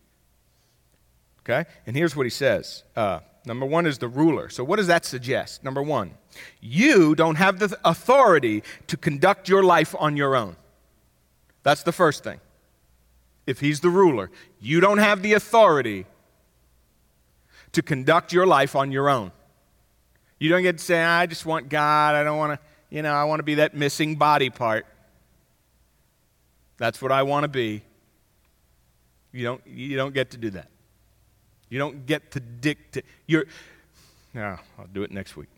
Okay? 1.41 1.69
And 1.87 1.95
here's 1.95 2.17
what 2.17 2.25
he 2.25 2.31
says. 2.31 2.83
Uh, 2.97 3.21
number 3.45 3.67
one 3.67 3.85
is 3.85 3.99
the 3.99 4.09
ruler. 4.09 4.49
So, 4.49 4.65
what 4.65 4.77
does 4.77 4.87
that 4.87 5.05
suggest? 5.05 5.63
Number 5.63 5.83
one, 5.83 6.13
you 6.63 7.15
don't 7.15 7.35
have 7.35 7.59
the 7.59 7.79
authority 7.85 8.63
to 8.87 8.97
conduct 8.97 9.51
your 9.51 9.63
life 9.63 9.95
on 9.99 10.17
your 10.17 10.35
own. 10.35 10.57
That's 11.63 11.83
the 11.83 11.93
first 11.93 12.25
thing. 12.25 12.41
If 13.47 13.61
he's 13.61 13.81
the 13.81 13.91
ruler, 13.91 14.31
you 14.61 14.81
don't 14.81 14.97
have 14.97 15.21
the 15.21 15.35
authority 15.35 16.07
to 17.73 17.83
conduct 17.83 18.33
your 18.33 18.47
life 18.47 18.75
on 18.75 18.93
your 18.93 19.11
own. 19.11 19.31
You 20.39 20.49
don't 20.49 20.63
get 20.63 20.79
to 20.79 20.85
say, 20.85 21.05
I 21.05 21.27
just 21.27 21.45
want 21.45 21.69
God. 21.69 22.15
I 22.15 22.25
don't 22.25 22.39
want 22.39 22.59
to, 22.59 22.70
you 22.91 23.03
know, 23.03 23.13
I 23.13 23.25
want 23.25 23.39
to 23.41 23.45
be 23.45 23.57
that 23.57 23.75
missing 23.75 24.17
body 24.17 24.51
part. 24.51 24.87
That's 26.77 27.01
what 27.01 27.13
I 27.13 27.23
want 27.23 27.45
to 27.45 27.49
be. 27.49 27.83
You 29.33 29.45
don't, 29.45 29.67
you 29.67 29.97
don't 29.97 30.13
get 30.13 30.31
to 30.31 30.37
do 30.37 30.51
that. 30.51 30.69
You 31.69 31.79
don't 31.79 32.05
get 32.05 32.33
to 32.33 32.41
dictate. 32.41 33.05
You're, 33.27 33.47
no, 34.35 34.59
I'll 34.79 34.87
do 34.93 35.03
it 35.03 35.13
next 35.13 35.37
week. 35.37 35.49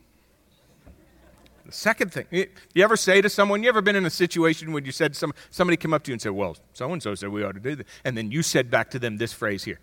The 1.65 1.73
second 1.73 2.13
thing, 2.13 2.27
you 2.31 2.85
ever 2.85 2.97
say 2.97 3.23
to 3.23 3.31
someone, 3.31 3.63
you 3.63 3.69
ever 3.69 3.81
been 3.81 3.97
in 3.97 4.05
a 4.05 4.11
situation 4.11 4.73
when 4.73 4.85
you 4.85 4.93
said 4.93 5.15
some, 5.15 5.33
somebody 5.51 5.77
came 5.77 5.95
up 5.95 6.03
to 6.05 6.11
you 6.11 6.15
and 6.15 6.21
said, 6.21 6.33
well, 6.33 6.57
so 6.73 6.93
and 6.93 7.03
so 7.03 7.15
said 7.15 7.31
we 7.31 7.45
ought 7.45 7.53
to 7.53 7.61
do 7.61 7.77
this. 7.77 7.87
And 8.05 8.17
then 8.17 8.31
you 8.31 8.43
said 8.43 8.71
back 8.71 8.91
to 8.91 8.99
them 8.99 9.17
this 9.17 9.33
phrase 9.33 9.65
here 9.65 9.79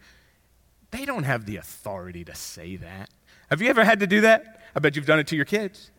they 0.91 1.05
don't 1.05 1.23
have 1.23 1.45
the 1.45 1.57
authority 1.57 2.23
to 2.25 2.35
say 2.35 2.75
that. 2.77 3.09
Have 3.49 3.61
you 3.61 3.69
ever 3.69 3.83
had 3.83 3.99
to 3.99 4.07
do 4.07 4.21
that? 4.21 4.61
I 4.75 4.79
bet 4.79 4.95
you've 4.95 5.05
done 5.05 5.19
it 5.19 5.27
to 5.27 5.35
your 5.35 5.45
kids. 5.45 5.91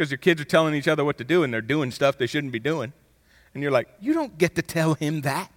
Because 0.00 0.10
your 0.10 0.16
kids 0.16 0.40
are 0.40 0.46
telling 0.46 0.74
each 0.74 0.88
other 0.88 1.04
what 1.04 1.18
to 1.18 1.24
do 1.24 1.42
and 1.42 1.52
they're 1.52 1.60
doing 1.60 1.90
stuff 1.90 2.16
they 2.16 2.26
shouldn't 2.26 2.54
be 2.54 2.58
doing. 2.58 2.94
And 3.52 3.62
you're 3.62 3.70
like, 3.70 3.86
you 4.00 4.14
don't 4.14 4.38
get 4.38 4.54
to 4.54 4.62
tell 4.62 4.94
him 4.94 5.20
that. 5.20 5.52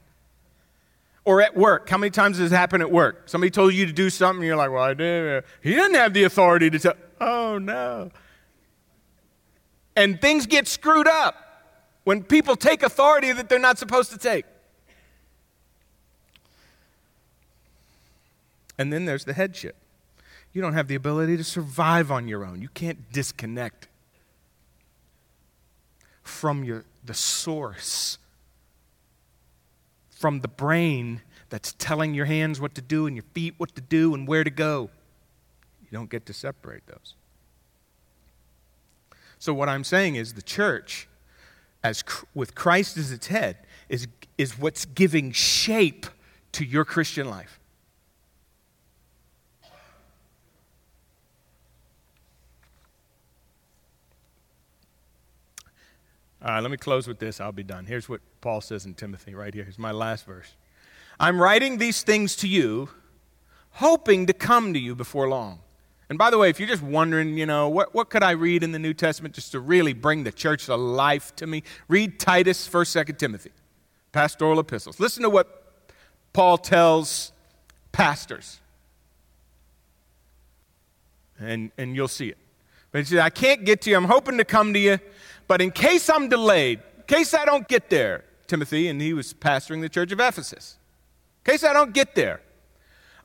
Or 1.24 1.42
at 1.42 1.56
work. 1.56 1.88
How 1.88 1.98
many 1.98 2.10
times 2.10 2.40
has 2.40 2.50
this 2.50 2.58
happened 2.58 2.84
at 2.84 2.92
work? 2.92 3.30
Somebody 3.30 3.52
told 3.52 3.74
you 3.74 3.86
to 3.86 3.94
do 3.94 4.10
something, 4.10 4.42
and 4.42 4.46
you're 4.46 4.58
like, 4.58 4.70
well, 4.70 4.84
I 4.84 4.96
did. 4.96 5.46
He 5.62 5.76
doesn't 5.76 5.94
have 5.94 6.14
the 6.14 6.26
authority 6.26 6.70
to 6.70 6.78
tell. 6.78 6.96
Oh, 7.22 7.58
no. 7.58 8.12
And 9.96 10.20
things 10.20 10.46
get 10.46 10.68
screwed 10.68 11.08
up 11.08 11.38
when 12.04 12.22
people 12.22 12.58
take 12.58 12.84
authority 12.84 13.32
that 13.32 13.48
they're 13.48 13.60
not 13.60 13.78
supposed 13.78 14.12
to 14.12 14.18
take. 14.18 14.44
And 18.78 18.92
then 18.92 19.06
there's 19.06 19.24
the 19.24 19.32
headship. 19.32 19.78
You 20.52 20.62
don't 20.62 20.74
have 20.74 20.90
the 20.90 20.96
ability 20.96 21.38
to 21.38 21.46
survive 21.46 22.12
on 22.12 22.28
your 22.28 22.44
own. 22.44 22.62
You 22.62 22.68
can't 22.68 23.10
disconnect 23.10 23.88
from 26.24 26.64
your, 26.64 26.86
the 27.04 27.14
source, 27.14 28.18
from 30.10 30.40
the 30.40 30.48
brain 30.48 31.22
that's 31.50 31.74
telling 31.74 32.14
your 32.14 32.26
hands 32.26 32.60
what 32.60 32.74
to 32.76 32.82
do 32.82 33.06
and 33.06 33.16
your 33.16 33.26
feet 33.34 33.54
what 33.58 33.76
to 33.76 33.82
do 33.82 34.16
and 34.16 34.28
where 34.28 34.44
to 34.44 34.50
go. 34.50 34.90
You 35.82 35.90
don't 35.92 36.10
get 36.10 36.26
to 36.26 36.34
separate 36.34 36.88
those. 36.88 37.16
So, 39.38 39.54
what 39.54 39.68
I'm 39.68 39.84
saying 39.84 40.16
is 40.16 40.34
the 40.34 40.42
church, 40.42 41.08
as, 41.84 42.04
with 42.34 42.56
Christ 42.56 42.98
as 42.98 43.12
its 43.12 43.28
head, 43.28 43.58
is, 43.90 44.08
is 44.38 44.58
what's 44.58 44.86
giving 44.86 45.32
shape 45.34 46.06
to 46.54 46.64
your 46.64 46.86
Christian 46.86 47.30
life. 47.30 47.60
Right, 56.44 56.60
let 56.60 56.72
me 56.72 56.78
close 56.78 57.08
with 57.08 57.20
this. 57.20 57.40
I'll 57.40 57.54
be 57.54 57.64
done. 57.64 57.86
Here's 57.86 58.10
what 58.10 58.20
Paul 58.42 58.60
says 58.60 58.86
in 58.86 58.96
Timothy 58.96 59.34
right 59.34 59.54
here. 59.54 59.64
Here's 59.64 59.80
my 59.80 59.92
last 59.92 60.26
verse. 60.26 60.54
I'm 61.20 61.42
writing 61.42 61.78
these 61.78 62.04
things 62.04 62.36
to 62.38 62.48
you, 62.48 62.90
hoping 63.72 64.26
to 64.26 64.34
come 64.34 64.74
to 64.74 64.80
you 64.80 64.94
before 64.94 65.30
long. 65.30 65.60
And 66.10 66.18
by 66.18 66.30
the 66.30 66.38
way, 66.38 66.50
if 66.50 66.60
you're 66.60 66.68
just 66.68 66.84
wondering, 66.84 67.38
you 67.38 67.46
know, 67.46 67.70
what, 67.70 67.94
what 67.96 68.10
could 68.10 68.24
I 68.24 68.32
read 68.32 68.62
in 68.62 68.74
the 68.74 68.80
New 68.80 68.94
Testament 68.94 69.34
just 69.34 69.54
to 69.54 69.60
really 69.60 69.94
bring 69.94 70.26
the 70.26 70.32
church 70.32 70.66
to 70.66 70.76
life 70.76 71.34
to 71.38 71.48
me? 71.48 71.64
Read 71.88 72.20
Titus, 72.20 72.68
1st, 72.68 73.06
2nd 73.06 73.18
Timothy, 73.18 73.52
pastoral 74.12 74.60
epistles. 74.60 75.00
Listen 75.00 75.24
to 75.24 75.30
what 75.30 75.86
Paul 76.34 76.58
tells 76.58 77.32
pastors. 77.94 78.60
And, 81.40 81.72
and 81.78 81.96
you'll 81.96 82.08
see 82.10 82.30
it. 82.30 82.38
But 82.94 83.00
he 83.00 83.06
said, 83.06 83.20
I 83.20 83.30
can't 83.30 83.66
get 83.66 83.82
to 83.82 83.90
you. 83.90 83.98
I'm 83.98 84.06
hoping 84.06 84.38
to 84.38 84.46
come 84.46 84.72
to 84.72 84.80
you 84.80 85.00
but 85.48 85.62
in 85.62 85.72
case 85.72 86.10
I'm 86.10 86.30
delayed, 86.30 86.80
in 86.98 87.04
case 87.08 87.34
I 87.34 87.46
don't 87.46 87.68
get 87.68 87.90
there, 87.90 88.24
Timothy, 88.48 88.88
and 88.88 89.02
he 89.02 89.14
was 89.14 89.34
pastoring 89.34 89.82
the 89.82 89.90
church 89.90 90.12
of 90.12 90.20
Ephesus, 90.20 90.78
in 91.46 91.52
case 91.52 91.64
I 91.64 91.74
don't 91.74 91.94
get 91.94 92.16
there, 92.16 92.42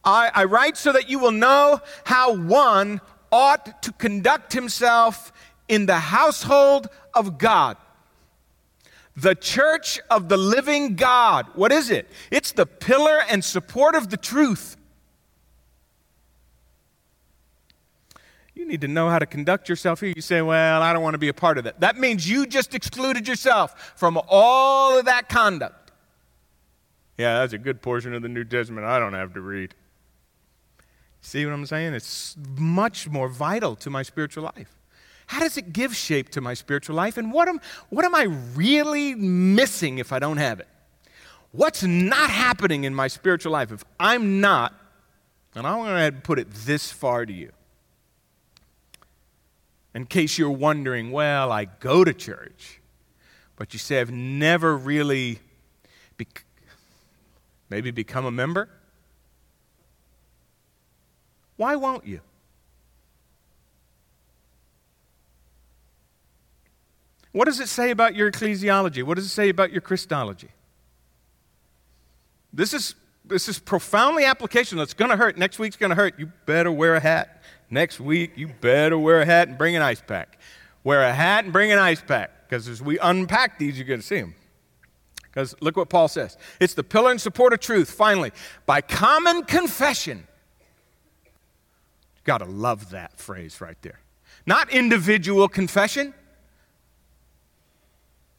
I, 0.05 0.31
I 0.35 0.45
write 0.45 0.77
so 0.77 0.93
that 0.93 1.09
you 1.09 1.19
will 1.19 1.33
know 1.33 1.81
how 2.05 2.35
one 2.35 3.01
ought 3.31 3.83
to 3.83 3.93
conduct 3.93 4.53
himself 4.53 5.33
in 5.69 5.87
the 5.87 5.99
household 5.99 6.89
of 7.15 7.39
God. 7.39 7.77
The 9.17 9.35
church 9.35 10.01
of 10.11 10.29
the 10.29 10.37
living 10.37 10.95
God. 10.95 11.47
What 11.55 11.73
is 11.73 11.91
it? 11.91 12.09
It's 12.31 12.53
the 12.53 12.67
pillar 12.67 13.19
and 13.29 13.45
support 13.45 13.97
of 13.97 14.11
the 14.11 14.17
truth. 14.17 14.77
Need 18.69 18.83
to 18.83 18.89
know 18.89 19.09
how 19.09 19.19
to 19.19 19.27
conduct 19.27 19.69
yourself 19.69 20.01
here. 20.01 20.13
You 20.15 20.23
say, 20.23 20.43
Well, 20.43 20.83
I 20.83 20.93
don't 20.93 21.03
want 21.03 21.15
to 21.15 21.19
be 21.19 21.29
a 21.29 21.35
part 21.35 21.59
of 21.59 21.65
that. 21.65 21.81
That 21.81 21.99
means 21.99 22.29
you 22.29 22.47
just 22.47 22.75
excluded 22.75 23.27
yourself 23.27 23.93
from 23.97 24.21
all 24.29 24.99
of 24.99 25.07
that 25.07 25.29
conduct. 25.29 25.91
Yeah, 27.17 27.41
that's 27.41 27.53
a 27.53 27.59
good 27.59 27.83
portion 27.83 28.15
of 28.15 28.23
the 28.23 28.29
New 28.29 28.45
Testament 28.45 28.87
I 28.87 28.99
don't 28.99 29.15
have 29.15 29.35
to 29.35 29.41
read. 29.41 29.75
See 31.21 31.45
what 31.45 31.53
I'm 31.53 31.67
saying? 31.67 31.95
It's 31.95 32.37
much 32.57 33.09
more 33.09 33.29
vital 33.29 33.75
to 33.77 33.91
my 33.91 34.03
spiritual 34.03 34.45
life. 34.45 34.77
How 35.27 35.41
does 35.41 35.59
it 35.59 35.73
give 35.73 35.95
shape 35.95 36.31
to 36.31 36.41
my 36.41 36.55
spiritual 36.55 36.97
life? 36.97 37.19
And 37.19 37.33
what 37.33 37.49
am, 37.49 37.61
what 37.91 38.05
am 38.05 38.15
I 38.15 38.23
really 38.55 39.15
missing 39.15 39.99
if 39.99 40.13
I 40.13 40.21
don't 40.21 40.39
have 40.39 40.61
it? 40.61 40.69
What's 41.51 41.83
not 41.83 42.31
happening 42.31 42.85
in 42.85 42.95
my 42.95 43.09
spiritual 43.09 43.53
life 43.53 43.73
if 43.73 43.85
I'm 43.99 44.41
not, 44.41 44.75
and 45.55 45.67
I'm 45.67 45.79
going 45.79 46.13
to 46.13 46.21
put 46.21 46.39
it 46.39 46.51
this 46.51 46.93
far 46.93 47.27
to 47.27 47.33
you 47.33 47.51
in 49.95 50.07
case 50.07 50.39
you're 50.39 50.51
wondering, 50.51 51.11
well, 51.11 51.51
I 51.51 51.65
go 51.65 52.05
to 52.05 52.13
church, 52.13 52.81
but 53.57 53.73
you 53.73 53.79
say, 53.79 54.01
I've 54.01 54.11
never 54.11 54.77
really 54.77 55.41
maybe 57.71 57.91
become 57.91 58.25
a 58.25 58.31
member. 58.31 58.69
Why 61.57 61.77
won't 61.77 62.07
you? 62.07 62.21
What 67.33 67.45
does 67.45 67.61
it 67.61 67.69
say 67.69 67.91
about 67.91 68.15
your 68.15 68.31
ecclesiology? 68.31 69.03
What 69.03 69.17
does 69.17 69.27
it 69.27 69.31
say 69.31 69.49
about 69.49 69.71
your 69.71 69.81
Christology? 69.81 70.49
This 72.53 72.73
is, 72.73 72.95
this 73.25 73.49
is 73.49 73.59
profoundly 73.59 74.25
applicational. 74.25 74.83
It's 74.83 74.95
going 74.95 75.11
to 75.11 75.17
hurt. 75.17 75.37
Next 75.37 75.59
week's 75.59 75.77
going 75.77 75.91
to 75.91 75.97
hurt. 75.97 76.19
You 76.19 76.33
better 76.47 76.73
wear 76.73 76.95
a 76.95 77.01
hat. 77.01 77.38
Next 77.71 78.01
week, 78.01 78.33
you 78.37 78.49
better 78.49 78.99
wear 78.99 79.21
a 79.21 79.27
hat 79.27 79.49
and 79.49 79.59
bring 79.59 79.77
an 79.77 79.83
ice 79.83 80.01
pack. 80.01 80.39
Wear 80.85 81.03
a 81.03 81.13
hat 81.13 81.45
and 81.45 81.53
bring 81.53 81.71
an 81.71 81.79
ice 81.79 82.01
pack, 82.01 82.31
because 82.49 82.67
as 82.69 82.81
we 82.81 82.99
unpack 82.99 83.59
these, 83.59 83.77
you're 83.77 83.87
going 83.87 84.01
to 84.01 84.07
see 84.07 84.21
them. 84.21 84.35
Because 85.23 85.55
look 85.61 85.77
what 85.77 85.91
Paul 85.91 86.09
says 86.09 86.37
it's 86.61 86.75
the 86.75 86.83
pillar 86.83 87.11
and 87.11 87.21
support 87.21 87.53
of 87.53 87.61
truth, 87.61 87.91
finally, 87.91 88.33
by 88.65 88.81
common 88.81 89.45
confession. 89.45 90.27
Got 92.25 92.39
to 92.39 92.47
love 92.47 92.91
that 92.91 93.19
phrase 93.19 93.61
right 93.61 93.81
there. 93.83 94.01
Not 94.47 94.71
individual 94.71 95.49
confession, 95.49 96.15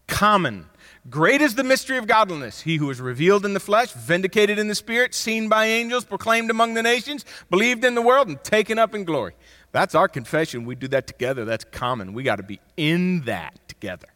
common 0.07 0.65
Great 1.09 1.41
is 1.41 1.55
the 1.55 1.63
mystery 1.63 1.97
of 1.97 2.07
godliness. 2.07 2.61
He 2.61 2.77
who 2.77 2.89
is 2.89 2.99
revealed 2.99 3.45
in 3.45 3.53
the 3.53 3.59
flesh, 3.59 3.91
vindicated 3.93 4.59
in 4.59 4.67
the 4.67 4.75
spirit, 4.75 5.15
seen 5.15 5.47
by 5.47 5.65
angels, 5.65 6.03
proclaimed 6.03 6.51
among 6.51 6.73
the 6.73 6.83
nations, 6.83 7.25
believed 7.49 7.85
in 7.85 7.95
the 7.95 8.01
world, 8.01 8.27
and 8.27 8.43
taken 8.43 8.77
up 8.77 8.93
in 8.93 9.05
glory. 9.05 9.33
That's 9.71 9.95
our 9.95 10.07
confession. 10.07 10.65
We 10.65 10.75
do 10.75 10.87
that 10.89 11.07
together. 11.07 11.45
That's 11.45 11.63
common. 11.63 12.13
We 12.13 12.23
got 12.23 12.35
to 12.35 12.43
be 12.43 12.59
in 12.75 13.21
that 13.21 13.55
together. 13.67 14.07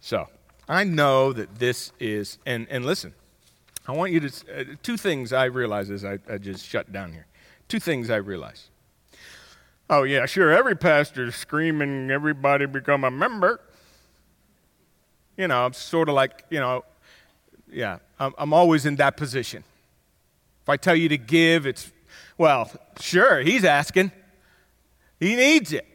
So, 0.00 0.28
I 0.68 0.84
know 0.84 1.32
that 1.32 1.58
this 1.58 1.92
is, 2.00 2.38
and, 2.44 2.66
and 2.70 2.84
listen, 2.84 3.14
I 3.86 3.92
want 3.92 4.12
you 4.12 4.20
to, 4.20 4.60
uh, 4.60 4.64
two 4.82 4.96
things 4.96 5.32
I 5.32 5.44
realize 5.44 5.90
as 5.90 6.04
I, 6.04 6.18
I 6.28 6.38
just 6.38 6.66
shut 6.66 6.92
down 6.92 7.12
here. 7.12 7.26
Two 7.68 7.80
things 7.80 8.10
I 8.10 8.16
realize. 8.16 8.68
Oh, 9.90 10.02
yeah, 10.02 10.26
sure, 10.26 10.50
every 10.50 10.76
pastor's 10.76 11.34
screaming, 11.34 12.10
everybody 12.10 12.66
become 12.66 13.04
a 13.04 13.10
member. 13.10 13.60
You 15.38 15.46
know, 15.46 15.64
I'm 15.64 15.72
sort 15.72 16.08
of 16.08 16.16
like, 16.16 16.44
you 16.50 16.58
know, 16.58 16.84
yeah, 17.70 17.98
I'm, 18.18 18.34
I'm 18.36 18.52
always 18.52 18.84
in 18.84 18.96
that 18.96 19.16
position. 19.16 19.62
If 20.62 20.68
I 20.68 20.76
tell 20.76 20.96
you 20.96 21.08
to 21.10 21.16
give, 21.16 21.64
it's, 21.64 21.92
well, 22.36 22.70
sure, 23.00 23.40
he's 23.40 23.64
asking. 23.64 24.10
He 25.20 25.36
needs 25.36 25.72
it. 25.72 25.86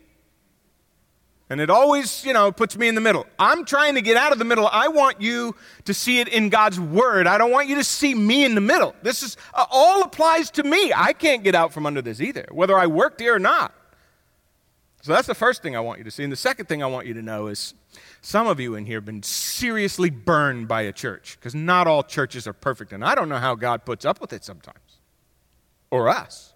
And 1.50 1.60
it 1.60 1.70
always, 1.70 2.26
you 2.26 2.32
know, 2.32 2.54
puts 2.54 2.78
me 2.78 2.88
in 2.88 2.96
the 2.96 3.02
middle. 3.02 3.28
I'm 3.38 3.66
trying 3.66 3.96
to 3.96 4.02
get 4.02 4.16
out 4.16 4.32
of 4.32 4.39
the 4.39 4.46
middle. 4.46 4.68
I 4.72 4.88
want 4.88 5.22
you 5.22 5.56
to 5.86 5.94
see 5.94 6.20
it 6.20 6.30
in 6.30 6.48
God's 6.48 6.80
word. 6.80 7.28
I 7.28 7.38
don't 7.38 7.52
want 7.52 7.68
you 7.68 7.76
to 7.76 7.84
see 7.84 8.16
me 8.16 8.46
in 8.46 8.56
the 8.56 8.62
middle. 8.62 8.96
This 9.04 9.24
is 9.24 9.36
uh, 9.54 9.66
all 9.70 10.04
applies 10.04 10.50
to 10.52 10.64
me. 10.64 10.94
I 10.96 11.12
can't 11.12 11.44
get 11.44 11.54
out 11.54 11.74
from 11.74 11.86
under 11.86 12.02
this 12.02 12.22
either, 12.22 12.48
whether 12.50 12.78
I 12.78 12.88
worked 12.88 13.20
here 13.20 13.36
or 13.36 13.39
not. 13.39 13.76
So 15.02 15.12
that's 15.12 15.28
the 15.28 15.36
first 15.36 15.62
thing 15.62 15.76
I 15.76 15.82
want 15.82 15.98
you 15.98 16.06
to 16.06 16.12
see. 16.12 16.24
And 16.24 16.32
the 16.32 16.38
second 16.38 16.68
thing 16.68 16.82
I 16.82 16.88
want 16.88 17.08
you 17.08 17.14
to 17.16 17.22
know 17.22 17.48
is 17.48 17.74
some 18.24 18.47
of 18.47 18.59
you 18.59 18.74
in 18.74 18.86
here 18.86 18.97
have 18.97 19.05
been 19.05 19.21
seriously 19.21 20.09
burned 20.09 20.67
by 20.67 20.82
a 20.82 20.91
church 20.91 21.38
because 21.39 21.53
not 21.53 21.86
all 21.86 22.01
churches 22.01 22.47
are 22.47 22.53
perfect. 22.53 22.91
And 22.91 23.05
I 23.05 23.13
don't 23.13 23.30
know 23.30 23.38
how 23.38 23.53
God 23.53 23.86
puts 23.86 24.05
up 24.05 24.19
with 24.19 24.34
it 24.34 24.43
sometimes 24.43 24.99
or 25.91 26.09
us. 26.09 26.53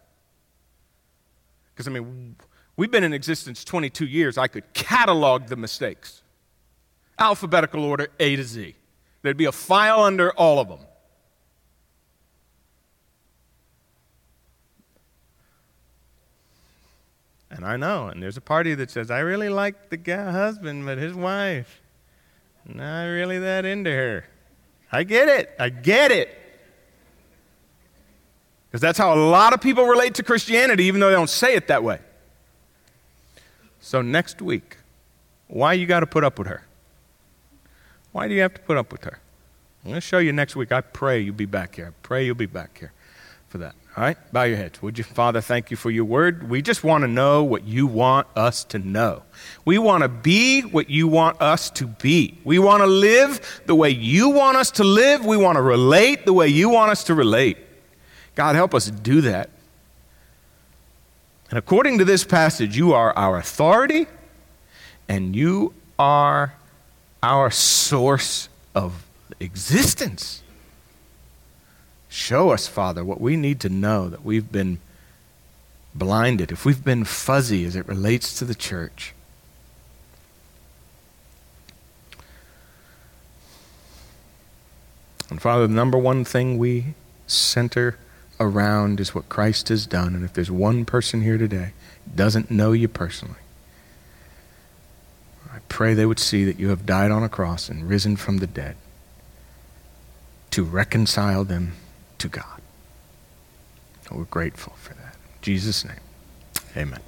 Because, 1.76 1.88
I 1.88 1.92
mean, 1.92 2.36
We've 2.78 2.92
been 2.92 3.04
in 3.04 3.12
existence 3.12 3.64
22 3.64 4.06
years. 4.06 4.38
I 4.38 4.48
could 4.48 4.72
catalog 4.74 5.48
the 5.48 5.56
mistakes. 5.56 6.22
Alphabetical 7.18 7.84
order 7.84 8.08
A 8.20 8.36
to 8.36 8.44
Z. 8.44 8.76
There'd 9.24 9.36
be 9.36 9.46
a 9.46 9.52
file 9.52 10.02
under 10.02 10.32
all 10.34 10.60
of 10.60 10.70
them. 10.70 10.80
And 17.58 17.66
I 17.66 17.76
know, 17.76 18.08
and 18.08 18.22
there's 18.22 18.38
a 18.38 18.42
party 18.42 18.76
that 18.76 18.92
says, 18.92 19.10
I 19.10 19.20
really 19.20 19.50
like 19.50 19.90
the 19.90 19.98
guy 19.98 20.32
husband, 20.32 20.86
but 20.86 21.00
his 21.00 21.16
wife, 21.16 21.82
not 22.66 23.06
really 23.06 23.40
that 23.40 23.66
into 23.66 23.90
her. 23.90 24.26
I 24.92 25.04
get 25.04 25.28
it. 25.28 25.56
I 25.60 25.70
get 25.70 26.12
it. 26.12 26.30
Because 28.68 28.80
that's 28.80 29.00
how 29.00 29.16
a 29.16 29.18
lot 29.18 29.54
of 29.54 29.62
people 29.62 29.86
relate 29.88 30.14
to 30.16 30.24
Christianity, 30.24 30.84
even 30.84 31.02
though 31.02 31.10
they 31.10 31.16
don't 31.16 31.32
say 31.32 31.56
it 31.56 31.68
that 31.68 31.84
way. 31.84 32.00
So 33.80 34.04
next 34.04 34.40
week, 34.40 34.78
why 35.48 35.74
you 35.74 35.88
got 35.88 36.02
to 36.02 36.08
put 36.08 36.24
up 36.24 36.38
with 36.38 36.48
her? 36.48 36.64
Why 38.12 38.28
do 38.28 38.36
you 38.36 38.42
have 38.42 38.54
to 38.54 38.62
put 38.62 38.78
up 38.78 38.92
with 38.92 39.04
her? 39.04 39.20
I'm 39.84 39.92
going 39.92 39.96
to 39.96 40.02
show 40.02 40.20
you 40.20 40.32
next 40.32 40.56
week. 40.56 40.72
I 40.72 40.82
pray 40.82 41.22
you'll 41.22 41.34
be 41.34 41.46
back 41.46 41.78
here. 41.78 41.88
I 41.88 41.94
pray 42.04 42.24
you'll 42.24 42.36
be 42.36 42.46
back 42.46 42.78
here 42.78 42.94
for 43.50 43.58
that. 43.60 43.76
All 43.96 44.04
right? 44.04 44.18
Bow 44.32 44.44
your 44.44 44.58
heads. 44.58 44.82
Would 44.82 44.98
you, 44.98 45.04
Father, 45.04 45.42
thank 45.42 45.72
you 45.72 45.78
for 45.78 45.90
your 45.90 46.06
word. 46.06 46.50
We 46.50 46.62
just 46.62 46.84
want 46.84 47.02
to 47.02 47.08
know 47.08 47.44
what 47.44 47.64
you 47.64 47.88
want 47.88 48.28
us 48.36 48.64
to 48.66 48.80
know. 48.80 49.24
We 49.66 49.80
want 49.80 50.04
to 50.04 50.10
be 50.10 50.62
what 50.62 50.90
you 50.90 51.08
want 51.08 51.42
us 51.42 51.72
to 51.72 51.88
be. 51.88 52.38
We 52.44 52.60
want 52.60 52.82
to 52.82 52.88
live 52.88 53.62
the 53.66 53.74
way 53.74 53.90
you 53.90 54.30
want 54.30 54.58
us 54.58 54.70
to 54.72 54.84
live. 54.84 55.26
We 55.26 55.38
want 55.38 55.56
to 55.56 55.64
relate 55.64 56.26
the 56.26 56.34
way 56.34 56.48
you 56.48 56.70
want 56.70 56.92
us 56.92 57.06
to 57.06 57.16
relate. 57.16 57.58
God, 58.36 58.56
help 58.56 58.76
us 58.76 58.92
do 58.92 59.22
that. 59.22 59.50
And 61.50 61.58
according 61.58 61.98
to 61.98 62.06
this 62.06 62.24
passage, 62.24 62.78
you 62.78 62.94
are 62.94 63.18
our 63.18 63.38
authority 63.38 64.06
and 65.08 65.36
you 65.36 65.74
are 65.98 66.54
our 67.24 67.50
source 67.50 68.50
of 68.76 69.08
existence. 69.40 70.44
Show 72.18 72.50
us, 72.50 72.68
Father, 72.68 73.06
what 73.06 73.22
we 73.22 73.38
need 73.38 73.60
to 73.60 73.70
know 73.70 74.10
that 74.10 74.26
we've 74.26 74.52
been 74.52 74.80
blinded, 75.94 76.52
if 76.52 76.66
we've 76.66 76.84
been 76.84 77.04
fuzzy 77.04 77.64
as 77.64 77.76
it 77.76 77.88
relates 77.88 78.40
to 78.40 78.44
the 78.44 78.56
church. 78.56 79.14
And 85.30 85.40
Father, 85.40 85.68
the 85.68 85.74
number 85.76 85.96
one 85.96 86.26
thing 86.26 86.58
we 86.58 86.96
center 87.28 88.00
around 88.40 89.00
is 89.00 89.14
what 89.14 89.30
Christ 89.30 89.70
has 89.70 89.86
done. 89.86 90.16
And 90.16 90.26
if 90.26 90.34
there's 90.34 90.50
one 90.50 90.86
person 90.86 91.22
here 91.22 91.38
today 91.38 91.74
doesn't 92.16 92.50
know 92.50 92.72
you 92.72 92.88
personally, 92.88 93.36
I 95.54 95.60
pray 95.70 95.94
they 95.94 96.08
would 96.08 96.20
see 96.20 96.46
that 96.46 96.60
you 96.60 96.70
have 96.70 96.84
died 96.84 97.12
on 97.12 97.22
a 97.22 97.30
cross 97.30 97.70
and 97.70 97.88
risen 97.88 98.16
from 98.16 98.40
the 98.40 98.48
dead 98.48 98.76
to 100.50 100.64
reconcile 100.64 101.44
them 101.44 101.74
to 102.20 102.28
God. 102.28 102.62
We're 104.12 104.24
grateful 104.24 104.74
for 104.78 104.94
that. 104.94 105.16
In 105.16 105.42
Jesus' 105.42 105.84
name, 105.84 106.00
amen. 106.76 107.02